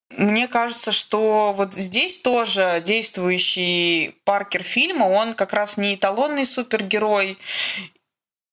[0.09, 7.37] мне кажется, что вот здесь тоже действующий Паркер фильма, он как раз не эталонный супергерой.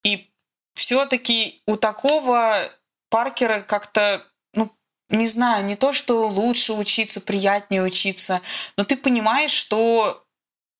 [0.04, 0.30] И
[0.74, 2.70] все-таки у такого
[3.08, 4.72] Паркера как-то, ну,
[5.10, 8.40] не знаю, не то, что лучше учиться, приятнее учиться,
[8.76, 10.23] но ты понимаешь, что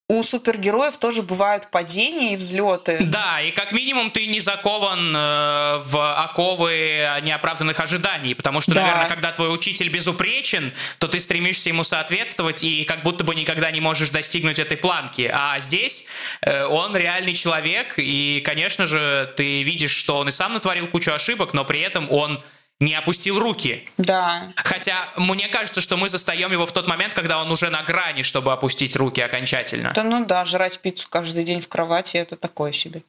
[0.07, 2.99] у супергероев тоже бывают падения и взлеты.
[3.01, 8.83] Да, и как минимум ты не закован э, в оковы неоправданных ожиданий, потому что, Да.
[8.83, 13.71] наверное, когда твой учитель безупречен, то ты стремишься ему соответствовать и как будто бы никогда
[13.71, 15.31] не можешь достигнуть этой планки.
[15.33, 16.07] А здесь
[16.43, 21.13] э, он реальный человек, и, конечно же, ты видишь, что он и сам натворил кучу
[21.13, 22.43] ошибок, но при этом он
[22.81, 23.89] не опустил руки.
[23.99, 24.49] Да.
[24.57, 28.23] Хотя мне кажется, что мы застаем его в тот момент, когда он уже на грани,
[28.23, 29.93] чтобы опустить руки окончательно.
[29.95, 33.03] Да ну да, жрать пиццу каждый день в кровати это такое себе.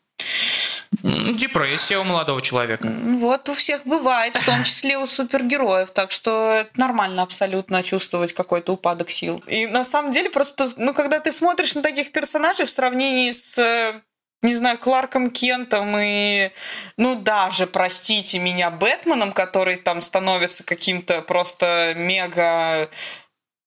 [1.02, 2.88] Депрессия у молодого человека.
[2.88, 8.34] Вот у всех бывает, в том числе у супергероев, так что это нормально абсолютно чувствовать
[8.34, 9.44] какой-то упадок сил.
[9.48, 13.58] И на самом деле просто, ну, когда ты смотришь на таких персонажей в сравнении с
[13.58, 14.02] э,
[14.42, 16.52] не знаю, Кларком Кентом и,
[16.98, 22.90] ну, даже, простите меня, Бэтменом, который там становится каким-то просто мега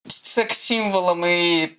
[0.06, 1.78] секс-символом и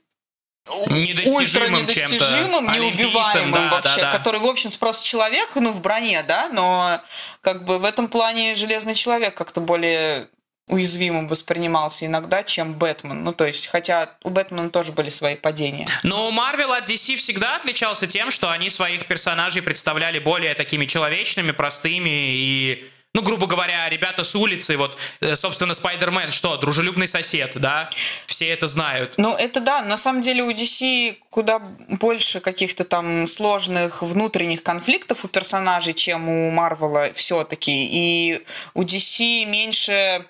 [0.88, 4.18] Недостижимым ультра недостижимым, неубиваемым да, вообще, да, да.
[4.18, 7.02] который, в общем-то, просто человек, ну, в броне, да, но
[7.42, 10.30] как бы в этом плане Железный Человек как-то более
[10.70, 13.24] уязвимым воспринимался иногда, чем Бэтмен.
[13.24, 15.88] Ну, то есть, хотя у Бэтмена тоже были свои падения.
[16.04, 21.52] Но Марвел от DC всегда отличался тем, что они своих персонажей представляли более такими человечными,
[21.52, 27.54] простыми и ну, грубо говоря, ребята с улицы, вот, э, собственно, Спайдермен, что, дружелюбный сосед,
[27.56, 27.90] да?
[28.28, 29.16] Все это знают.
[29.18, 35.26] Ну, это да, на самом деле у DC куда больше каких-то там сложных внутренних конфликтов
[35.26, 37.88] у персонажей, чем у Марвела все-таки.
[37.92, 40.28] И у DC меньше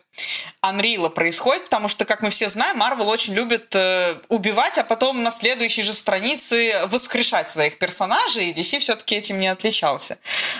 [0.64, 5.24] Unreal происходит, потому что, как мы все знаем, Марвел очень любит э, убивать, а потом
[5.24, 10.18] на следующей же странице воскрешать своих персонажей, и DC все-таки этим не отличался.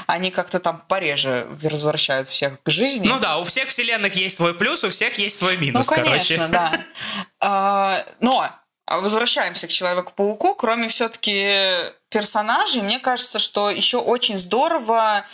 [0.08, 3.08] Они как-то там пореже возвращают всех к жизни.
[3.08, 6.38] Ну да, у всех вселенных есть свой плюс, у всех есть свой минус, ну, конечно,
[6.38, 6.52] короче.
[6.52, 6.84] да.
[7.42, 8.50] А, но
[8.98, 15.26] возвращаемся к Человеку-пауку, кроме все-таки персонажей, мне кажется, что еще очень здорово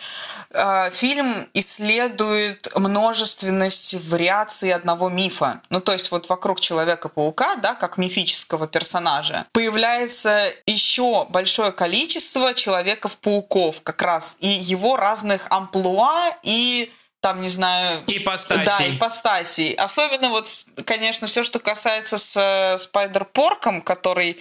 [0.51, 5.61] э, фильм исследует множественность вариаций одного мифа.
[5.69, 13.81] Ну, то есть вот вокруг Человека-паука, да, как мифического персонажа, появляется еще большое количество Человеков-пауков
[13.81, 16.91] как раз, и его разных амплуа и
[17.25, 18.03] там, не знаю...
[18.05, 18.65] Ипостасий.
[18.65, 19.73] Да, ипостасий.
[19.73, 20.47] Особенно вот,
[20.85, 24.37] конечно, все, что касается с э, Спайдер-порком, который,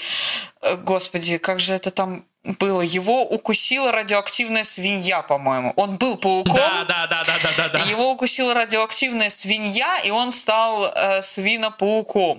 [0.60, 2.82] э, господи, как же это там было.
[2.82, 5.72] Его укусила радиоактивная свинья, по-моему.
[5.76, 6.56] Он был пауком.
[6.56, 7.78] Да, да, да, да, да, да.
[7.78, 7.84] да.
[7.86, 12.36] Его укусила радиоактивная свинья, и он стал э, свинопауком.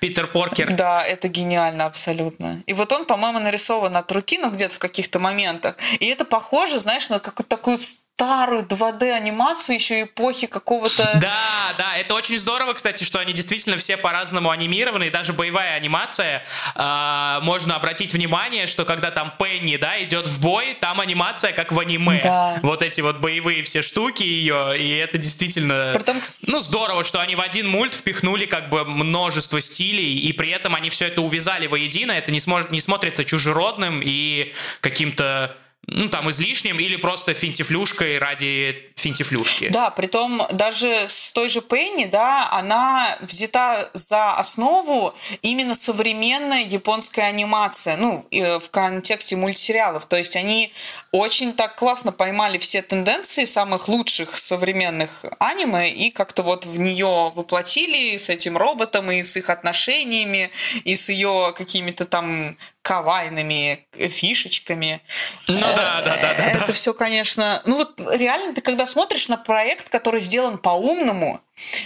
[0.00, 0.74] Питер Поркер.
[0.74, 2.62] Да, это гениально абсолютно.
[2.66, 5.76] И вот он, по-моему, нарисован от руки, ну где-то в каких-то моментах.
[5.98, 7.78] И это похоже, знаешь, на какую-то такую
[8.20, 11.10] старую 2D-анимацию еще эпохи какого-то...
[11.22, 15.74] Да, да, это очень здорово, кстати, что они действительно все по-разному анимированы, и даже боевая
[15.74, 21.54] анимация, э, можно обратить внимание, что когда там Пенни, да, идет в бой, там анимация
[21.54, 22.20] как в аниме.
[22.22, 22.58] Да.
[22.60, 25.92] Вот эти вот боевые все штуки ее, и это действительно...
[25.94, 26.20] Притом...
[26.42, 30.74] Ну, здорово, что они в один мульт впихнули как бы множество стилей, и при этом
[30.74, 34.52] они все это увязали воедино, это не, сможет, не смотрится чужеродным и
[34.82, 35.56] каким-то
[35.90, 39.68] ну, там, излишним или просто финтифлюшкой ради финтифлюшки.
[39.68, 47.26] Да, притом даже с той же Пенни, да, она взята за основу именно современная японская
[47.26, 50.06] анимация, ну, в контексте мультсериалов.
[50.06, 50.72] То есть они
[51.12, 57.32] очень так классно поймали все тенденции самых лучших современных аниме и как-то вот в нее
[57.34, 60.50] воплотили с этим роботом и с их отношениями,
[60.84, 65.02] и с ее какими-то там кавайными фишечками.
[65.46, 66.44] Ну да, да, да, да.
[66.46, 66.72] Это да.
[66.72, 67.62] все, конечно...
[67.66, 71.40] Ну вот реально ты когда смотришь на проект, который сделан по-умному,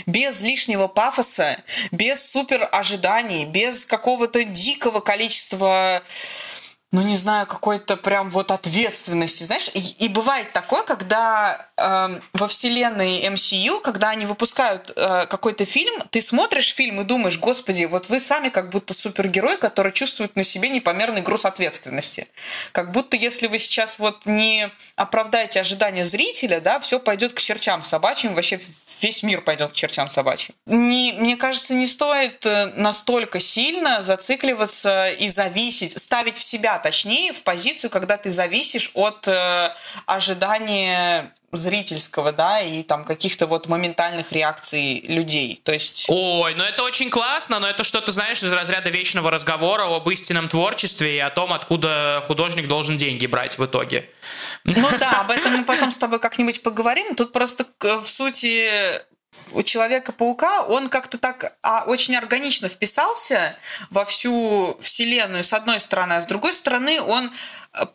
[0.07, 6.03] без лишнего пафоса, без супер ожиданий, без какого-то дикого количества
[6.95, 9.69] ну, не знаю, какой-то прям вот ответственности, знаешь.
[9.75, 16.05] И, и бывает такое, когда э, во вселенной MCU, когда они выпускают э, какой-то фильм,
[16.11, 20.45] ты смотришь фильм и думаешь, господи, вот вы сами как будто супергерой, который чувствует на
[20.45, 22.29] себе непомерный груз ответственности.
[22.71, 27.83] Как будто если вы сейчас вот не оправдаете ожидания зрителя, да, все пойдет к чертям
[27.83, 28.61] собачьим, вообще
[29.03, 30.55] весь мир пойдет к чертям собачьим.
[30.67, 37.33] Не, мне кажется, не стоит э, настолько сильно зацикливаться и зависеть, ставить в себя точнее
[37.33, 44.33] в позицию, когда ты зависишь от э, ожидания зрительского, да, и там каких-то вот моментальных
[44.33, 45.63] реакций людей.
[45.65, 46.05] То есть...
[46.09, 50.51] Ой, ну это очень классно, но это что-то, знаешь, из разряда вечного разговора об истинном
[50.51, 54.11] творчестве и о том, откуда художник должен деньги брать в итоге.
[54.65, 57.15] Ну да, об этом мы потом с тобой как-нибудь поговорим.
[57.15, 59.01] Тут просто в сути
[59.53, 63.57] у Человека-паука он как-то так а, очень органично вписался
[63.91, 67.31] во всю вселенную, с одной стороны, а с другой стороны он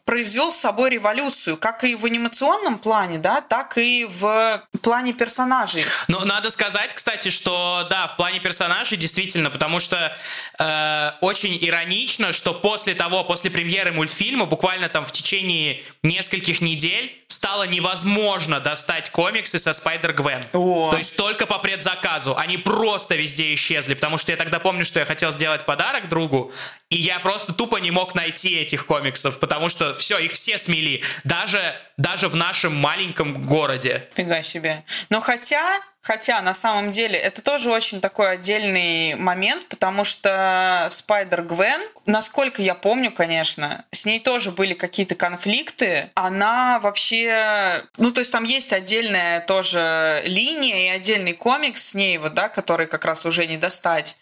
[0.06, 5.86] произвел с собой революцию, как и в анимационном плане, да, так и в плане персонажей.
[6.08, 10.16] Ну, надо сказать, кстати, что да, в плане персонажей действительно, потому что
[10.60, 17.16] э, очень иронично, что после того, после премьеры мультфильма, буквально там в течение нескольких недель
[17.40, 20.44] стало невозможно достать комиксы со Спайдер-Гвен.
[20.52, 22.36] То есть только по предзаказу.
[22.36, 26.52] Они просто везде исчезли, потому что я тогда помню, что я хотел сделать подарок другу,
[26.90, 31.04] и я просто тупо не мог найти этих комиксов, потому что все, их все смели.
[31.24, 34.08] Даже, даже в нашем маленьком городе.
[34.16, 34.84] Фига себе.
[35.10, 41.44] Но хотя Хотя на самом деле это тоже очень такой отдельный момент, потому что Спайдер
[41.44, 46.10] Гвен, насколько я помню, конечно, с ней тоже были какие-то конфликты.
[46.16, 52.18] Она вообще, ну то есть там есть отдельная тоже линия и отдельный комикс с ней,
[52.18, 54.16] вот, да, который как раз уже не достать.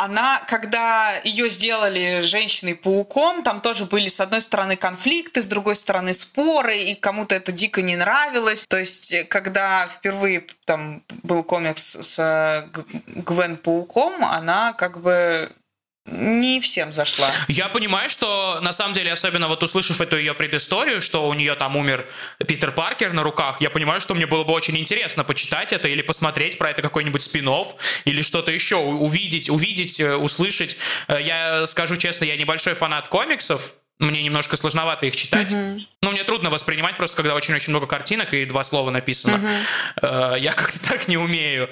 [0.00, 6.14] Она, когда ее сделали женщиной-пауком, там тоже были, с одной стороны, конфликты, с другой стороны,
[6.14, 8.64] споры, и кому-то это дико не нравилось.
[8.68, 12.68] То есть, когда впервые там был комикс с э,
[13.06, 15.50] Гвен Пауком, она как бы
[16.10, 17.30] не всем зашла.
[17.48, 21.54] Я понимаю, что на самом деле, особенно вот услышав эту ее предысторию, что у нее
[21.54, 22.06] там умер
[22.46, 26.02] Питер Паркер на руках, я понимаю, что мне было бы очень интересно почитать это или
[26.02, 27.48] посмотреть про это какой-нибудь спин
[28.04, 30.76] или что-то еще, увидеть, увидеть, э, услышать.
[31.06, 35.52] Э, я скажу честно, я небольшой фанат комиксов, мне немножко сложновато их читать.
[35.52, 35.80] Uh-huh.
[36.02, 39.40] Ну, мне трудно воспринимать просто, когда очень-очень много картинок и два слова написано.
[40.00, 40.40] Uh-huh.
[40.40, 41.68] Я как-то так не умею.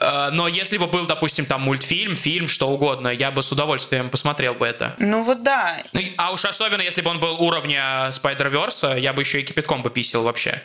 [0.00, 4.08] Э, но если бы был, допустим, там мультфильм, фильм, что угодно, я бы с удовольствием
[4.08, 4.94] посмотрел бы это.
[4.98, 5.82] Ну вот да.
[5.92, 9.82] Ну, а уж особенно, если бы он был уровня Spider-Verse, я бы еще и кипятком
[9.82, 10.62] бы писал вообще.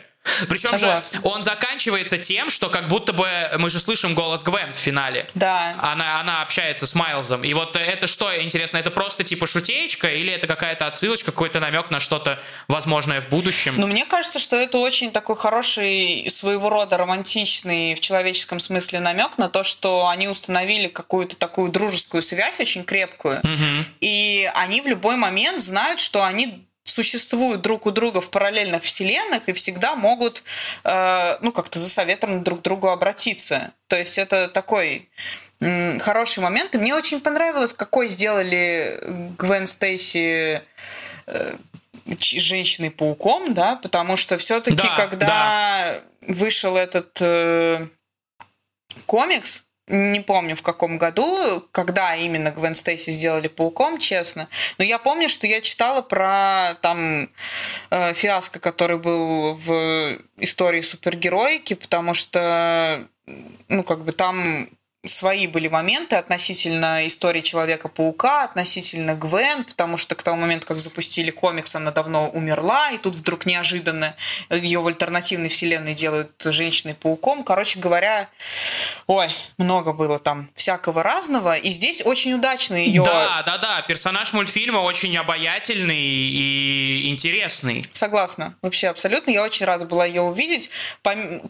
[0.48, 1.18] Причем Согласна.
[1.18, 5.26] же он заканчивается тем, что как будто бы мы же слышим голос Гвен в финале.
[5.34, 5.74] Да.
[5.80, 7.42] Она, она общается с Майлзом.
[7.44, 11.90] И вот это что, интересно, это просто типа шутеечка или это какая-то отсылочка, какой-то намек
[11.90, 13.74] на что-то возможное в будущем?
[13.76, 19.38] Ну, мне кажется, что это очень такой хороший, своего рода романтичный в человеческом смысле намек
[19.38, 23.40] на то, что они установили какую-то такую дружескую связь очень крепкую.
[23.40, 23.84] Угу.
[24.00, 29.48] И они в любой момент знают, что они существуют друг у друга в параллельных вселенных
[29.48, 30.42] и всегда могут,
[30.84, 33.72] э, ну, как-то за советом друг к другу обратиться.
[33.86, 35.08] То есть это такой
[35.60, 36.74] м, хороший момент.
[36.74, 39.00] И мне очень понравилось, какой сделали
[39.38, 40.62] Гвен Стейси
[41.26, 41.56] э,
[42.18, 46.00] женщиной-пауком, да, потому что все-таки, да, когда да.
[46.20, 47.86] вышел этот э,
[49.06, 54.48] комикс, не помню в каком году, когда именно Гвен Стейси сделали пауком, честно.
[54.78, 57.28] Но я помню, что я читала про там
[57.90, 63.08] э, фиаско, который был в истории супергероики, потому что
[63.68, 64.68] ну, как бы там
[65.04, 71.30] свои были моменты относительно истории Человека-паука, относительно Гвен, потому что к тому моменту, как запустили
[71.30, 74.14] комикс, она давно умерла, и тут вдруг неожиданно
[74.50, 77.44] ее в альтернативной вселенной делают женщиной-пауком.
[77.44, 78.28] Короче говоря,
[79.06, 83.02] ой, много было там всякого разного, и здесь очень удачно ее...
[83.02, 87.82] Да, да, да, персонаж мультфильма очень обаятельный и интересный.
[87.92, 89.30] Согласна, вообще абсолютно.
[89.30, 90.68] Я очень рада была ее увидеть.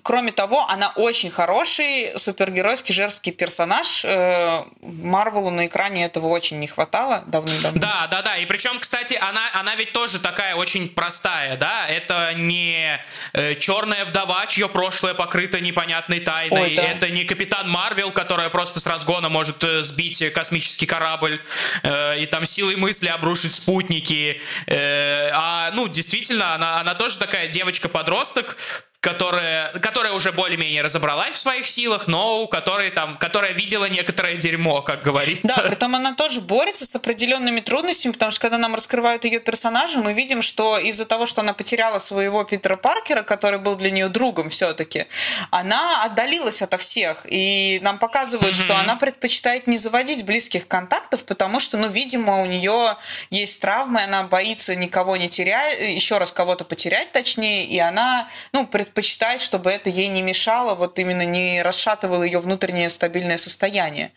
[0.02, 4.04] Кроме того, она очень хороший супергеройский жерский персонаж.
[4.04, 7.80] Э, Марвелу на экране этого очень не хватало давным-давно.
[7.80, 8.36] Да, да, да.
[8.36, 11.88] И причем, кстати, она, она ведь тоже такая очень простая, да?
[11.88, 13.00] Это не
[13.32, 16.60] э, черная вдова, чье прошлое покрыто непонятной тайной.
[16.60, 16.82] Ой, да.
[16.82, 21.42] Это не капитан Марвел, которая просто с разгона может э, сбить космический корабль
[21.82, 24.38] э, и там силой мысли обрушить спутники.
[24.66, 28.58] Э, а, ну, действительно, она, она тоже такая девочка-подросток,
[29.00, 34.36] которая, которая уже более-менее разобралась в своих силах, но у которой там, которая видела некоторое
[34.36, 35.48] дерьмо, как говорится.
[35.48, 39.98] Да, притом она тоже борется с определенными трудностями, потому что когда нам раскрывают ее персонажа,
[39.98, 44.08] мы видим, что из-за того, что она потеряла своего Питера Паркера, который был для нее
[44.08, 45.06] другом все-таки,
[45.50, 48.64] она отдалилась ото всех, и нам показывают, mm-hmm.
[48.64, 52.98] что она предпочитает не заводить близких контактов, потому что, ну, видимо, у нее
[53.30, 58.66] есть травмы, она боится никого не терять, еще раз кого-то потерять, точнее, и она, ну,
[58.66, 64.12] пред предпочитает, чтобы это ей не мешало, вот именно не расшатывало ее внутреннее стабильное состояние.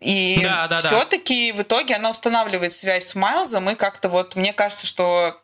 [0.00, 1.58] И да, да, все-таки да.
[1.58, 5.40] в итоге она устанавливает связь с Майлзом, и как-то вот мне кажется, что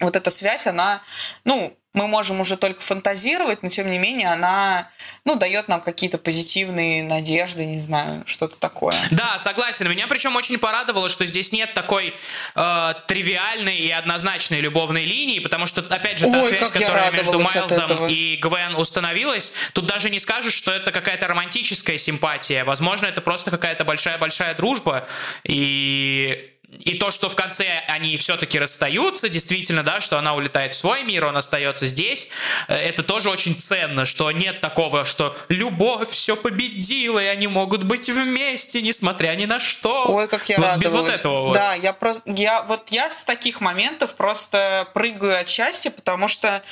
[0.00, 1.02] вот эта связь, она,
[1.44, 4.88] ну, мы можем уже только фантазировать, но тем не менее она,
[5.24, 8.96] ну, дает нам какие-то позитивные надежды, не знаю, что-то такое.
[9.10, 9.90] Да, согласен.
[9.90, 12.14] Меня причем очень порадовало, что здесь нет такой
[12.54, 17.38] э, тривиальной и однозначной любовной линии, потому что, опять же, та Ой, связь, которая между
[17.38, 22.64] Майлзом и Гвен установилась, тут даже не скажешь, что это какая-то романтическая симпатия.
[22.64, 25.06] Возможно, это просто какая-то большая-большая дружба.
[25.44, 30.76] И и то, что в конце они все-таки расстаются, действительно, да, что она улетает в
[30.76, 32.28] свой мир, он остается здесь,
[32.68, 37.84] э, это тоже очень ценно, что нет такого, что любовь все победила, и они могут
[37.84, 40.06] быть вместе, несмотря ни на что.
[40.08, 40.84] Ой, как я вот радовалась.
[40.84, 41.54] Без вот этого вот.
[41.54, 46.62] Да, я просто, я, вот я с таких моментов просто прыгаю от счастья, потому что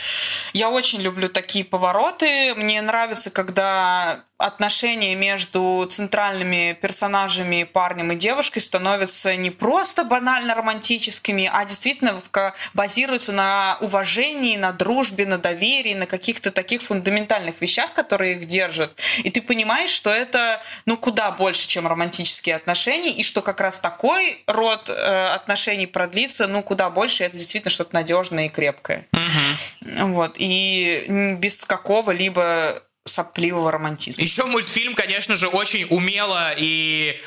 [0.52, 2.54] я очень люблю такие повороты.
[2.54, 11.50] Мне нравится, когда отношения между центральными персонажами, парнем и девушкой, становятся не просто банально романтическими,
[11.52, 12.20] а действительно
[12.74, 18.94] базируются на уважении, на дружбе, на доверии, на каких-то таких фундаментальных вещах, которые их держат.
[19.18, 23.78] И ты понимаешь, что это ну куда больше, чем романтические отношения, и что как раз
[23.78, 29.06] такой род э, отношений продлится ну куда больше, это действительно что-то надежное и крепкое.
[29.12, 30.06] Угу.
[30.08, 30.34] Вот.
[30.36, 34.22] И без какого-либо сопливого романтизма.
[34.22, 37.20] Еще мультфильм, конечно же, очень умело и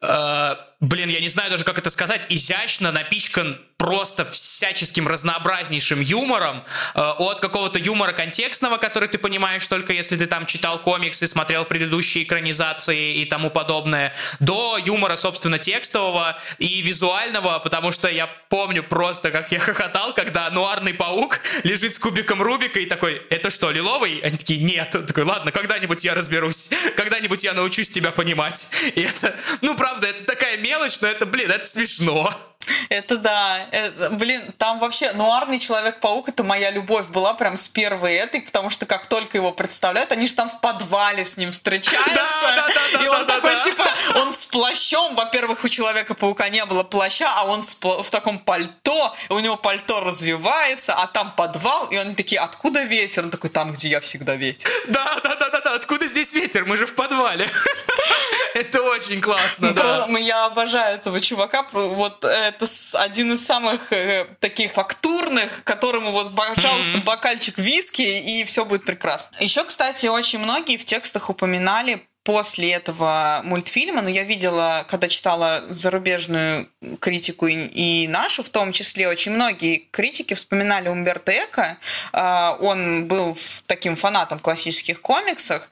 [0.00, 6.64] э, блин, я не знаю даже, как это сказать, изящно напичкан просто всяческим разнообразнейшим юмором,
[6.94, 11.64] э, от какого-то юмора контекстного, который ты понимаешь только если ты там читал комиксы, смотрел
[11.64, 18.82] предыдущие экранизации и тому подобное, до юмора, собственно, текстового и визуального, потому что я помню
[18.82, 23.70] просто, как я хохотал, когда нуарный паук лежит с кубиком Рубика и такой, это что,
[23.70, 24.20] лиловый?
[24.20, 24.94] Они такие, нет.
[24.96, 28.68] Он такой, ладно, когда-нибудь я разберусь, когда-нибудь я научусь тебя понимать.
[28.94, 32.32] И это, ну, правда, это такая мелочь, но это, блин, это смешно.
[32.88, 33.66] Это да.
[33.70, 38.70] Это, блин, там вообще нуарный Человек-паук, это моя любовь была прям с первой этой, потому
[38.70, 42.14] что как только его представляют, они же там в подвале с ним встречаются.
[42.14, 43.64] Да, да, да, и да, он да, такой, да.
[43.64, 43.84] типа,
[44.16, 49.38] он с плащом, во-первых, у Человека-паука не было плаща, а он в таком пальто, у
[49.38, 53.24] него пальто развивается, а там подвал, и они такие, откуда ветер?
[53.24, 54.68] Он такой, там, где я всегда ветер.
[54.88, 56.64] Да, да, да, да, да, откуда здесь ветер?
[56.64, 57.50] Мы же в подвале.
[58.54, 59.82] Это очень классно, да.
[59.82, 61.66] Просто Я обожаю этого чувака.
[61.72, 68.64] Вот это один из самых э, таких фактурных, которому вот, пожалуйста, бокальчик виски, и все
[68.64, 69.36] будет прекрасно.
[69.40, 75.62] Еще, кстати, очень многие в текстах упоминали после этого мультфильма, но я видела, когда читала
[75.70, 76.68] зарубежную
[76.98, 81.78] критику и, нашу, в том числе, очень многие критики вспоминали Умберто Эко.
[82.12, 85.70] А, Он был таким фанатом классических комиксов,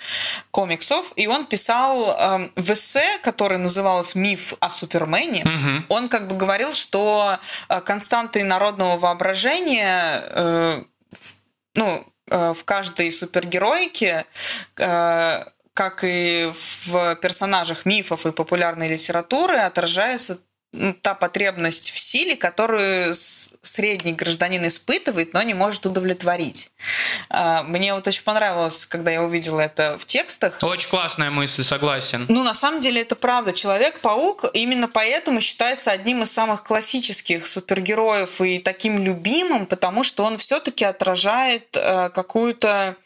[0.53, 5.45] комиксов, и он писал эм, в эссе, который назывался «Миф о Супермене».
[5.89, 7.39] Он как бы говорил, что
[7.69, 10.83] э, константой народного воображения э,
[11.75, 14.25] ну, э, в каждой супергеройке,
[15.75, 16.53] как и
[16.85, 20.39] в персонажах мифов и популярной литературы, отражается
[20.77, 26.71] ну, та потребность в силе, которую средний гражданин испытывает, но не может удовлетворить.
[27.29, 30.59] А, Мне вот очень понравилось, когда я увидела это в текстах.
[30.63, 32.27] Очень классная мысль, согласен.
[32.29, 33.53] Ну, на самом деле, это правда.
[33.53, 40.39] Человек-паук именно поэтому считается одним из самых классических супергероев и таким любимым, потому что он
[40.39, 42.97] все-таки отражает э, какую-то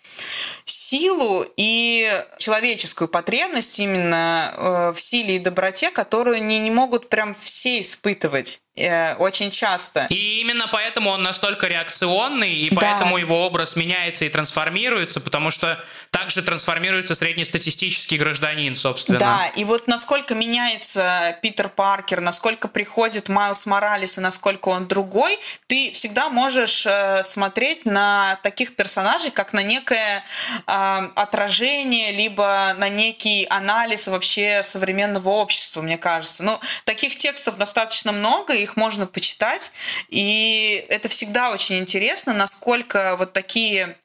[0.89, 7.35] силу и человеческую потребность именно э, в силе и доброте, которую не, не могут прям
[7.35, 10.07] все испытывать э, очень часто.
[10.09, 12.81] И именно поэтому он настолько реакционный, и Да.
[12.81, 19.19] поэтому его образ меняется и трансформируется, потому что также трансформируется среднестатистический гражданин, собственно.
[19.19, 25.39] Да, и вот насколько меняется Питер Паркер, насколько приходит Майлз Моралес и насколько он другой,
[25.67, 30.25] ты всегда можешь э, смотреть на таких персонажей как на некое
[30.67, 36.43] э, отражение, либо на некий анализ вообще современного общества, мне кажется.
[36.43, 39.73] Ну, таких текстов достаточно много, их можно почитать,
[40.09, 43.97] и это всегда очень интересно, насколько вот такие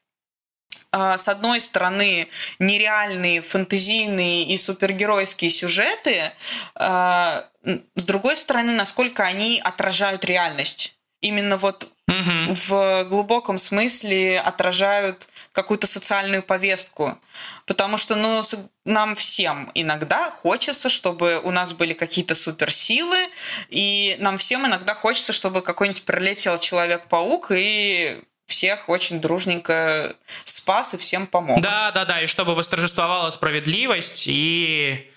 [0.95, 2.27] а, с одной стороны,
[2.59, 6.31] нереальные фэнтезийные и супергеройские сюжеты,
[6.75, 7.45] а,
[7.95, 10.95] с другой стороны, насколько они отражают реальность.
[11.19, 12.53] Именно вот Мгм.
[12.53, 17.17] в глубоком смысле отражают какую-то социальную повестку.
[17.65, 18.41] Потому что ну,
[18.83, 23.29] нам всем иногда хочется, чтобы у нас были какие-то суперсилы,
[23.69, 30.15] и нам всем иногда хочется, чтобы какой-нибудь прилетел Человек-паук и всех очень дружненько
[30.45, 31.61] спас и всем помог.
[31.61, 35.11] Да, да, да, и чтобы восторжествовала справедливость, и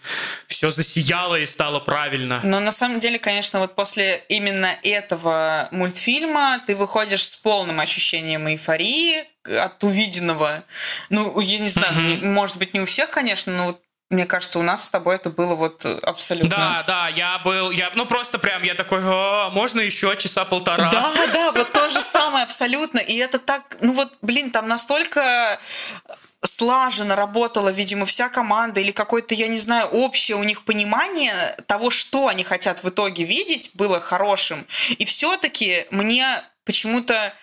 [0.47, 2.41] все засияло и стало правильно.
[2.43, 8.49] Но на самом деле, конечно, вот после именно этого мультфильма ты выходишь с полным ощущением
[8.49, 10.65] эйфории от увиденного.
[11.11, 12.33] Ну, я не знаю, Мгм.
[12.33, 15.31] может быть, не у всех, конечно, но вот мне кажется, у нас с тобой это
[15.31, 16.51] было вот абсолютно...
[16.51, 20.91] Да, да, я был, я, ну просто прям, я такой, «А, можно еще часа полтора?
[20.91, 22.99] Да, да, вот то же самое абсолютно.
[22.99, 25.59] И это так, ну вот, блин, там настолько
[26.45, 31.91] слаженно работала, видимо, вся команда или какое-то, я не знаю, общее у них понимание того,
[31.91, 34.67] что они хотят в итоге видеть, было хорошим.
[34.99, 37.35] И все-таки мне почему-то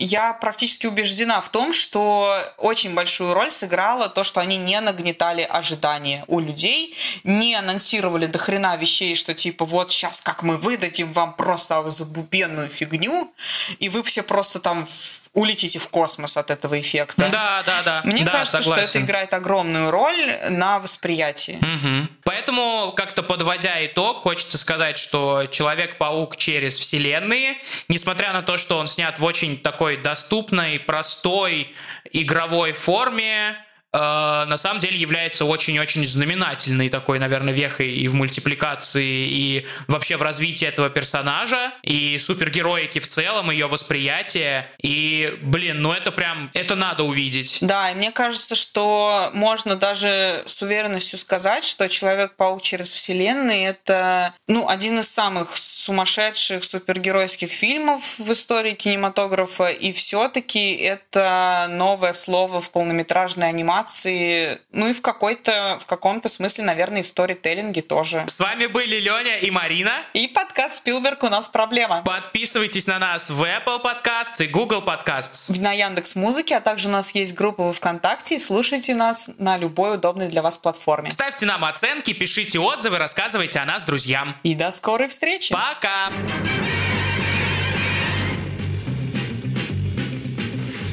[0.00, 5.42] я практически убеждена в том, что очень большую роль сыграло то, что они не нагнетали
[5.42, 11.12] ожидания у людей, не анонсировали до хрена вещей, что типа вот сейчас как мы выдадим
[11.12, 13.30] вам просто забубенную фигню,
[13.78, 14.88] и вы все просто там
[15.32, 17.28] улетите в космос от этого эффекта.
[17.30, 18.00] Да, да, да.
[18.04, 19.00] Мне Да, кажется, что согласен.
[19.00, 21.58] это играет огромную роль на восприятии.
[21.60, 22.10] Мгм.
[22.24, 27.56] Поэтому, как-то подводя итог, хочется сказать, что Человек-паук через вселенные,
[27.88, 31.74] несмотря на то, что он снят в очень такой доступной, простой
[32.12, 33.56] игровой форме,
[33.92, 40.16] э, на самом деле является очень-очень знаменательной такой, наверное, вехой и в мультипликации, и вообще
[40.16, 44.70] в развитии этого персонажа, и супергероики в целом, ее восприятие.
[44.82, 47.58] И, блин, ну это прям, это надо увидеть.
[47.60, 54.34] Да, и мне кажется, что можно даже с уверенностью сказать, что Человек-паук через вселенные это,
[54.48, 62.60] ну, один из самых сумасшедших супергеройских фильмов в истории кинематографа, и все-таки это новое слово
[62.60, 68.24] в полнометражной анимации, ну и в какой-то, в каком-то смысле, наверное, и в сторителлинге тоже.
[68.28, 69.92] С вами были Леня и Марина.
[70.12, 72.02] И подкаст Спилберг «У нас проблема».
[72.02, 75.58] Подписывайтесь на нас в Apple Podcasts и Google Podcasts.
[75.58, 79.56] На Яндекс Музыке, а также у нас есть группа во Вконтакте, и слушайте нас на
[79.56, 81.10] любой удобной для вас платформе.
[81.10, 84.36] Ставьте нам оценки, пишите отзывы, рассказывайте о нас друзьям.
[84.42, 85.54] И до скорой встречи!
[85.54, 85.69] Пока!
[85.70, 86.12] fuck up.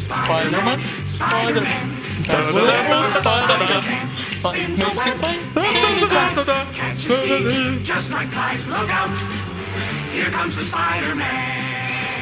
[0.10, 0.80] Spider-Man,
[1.16, 2.24] Spider-Man.
[2.24, 3.84] That's what happens, Spider-Man.
[4.44, 5.38] Like makes it play.
[7.84, 9.10] Just like guys, look out.
[10.12, 12.17] Here comes the Spider-Man.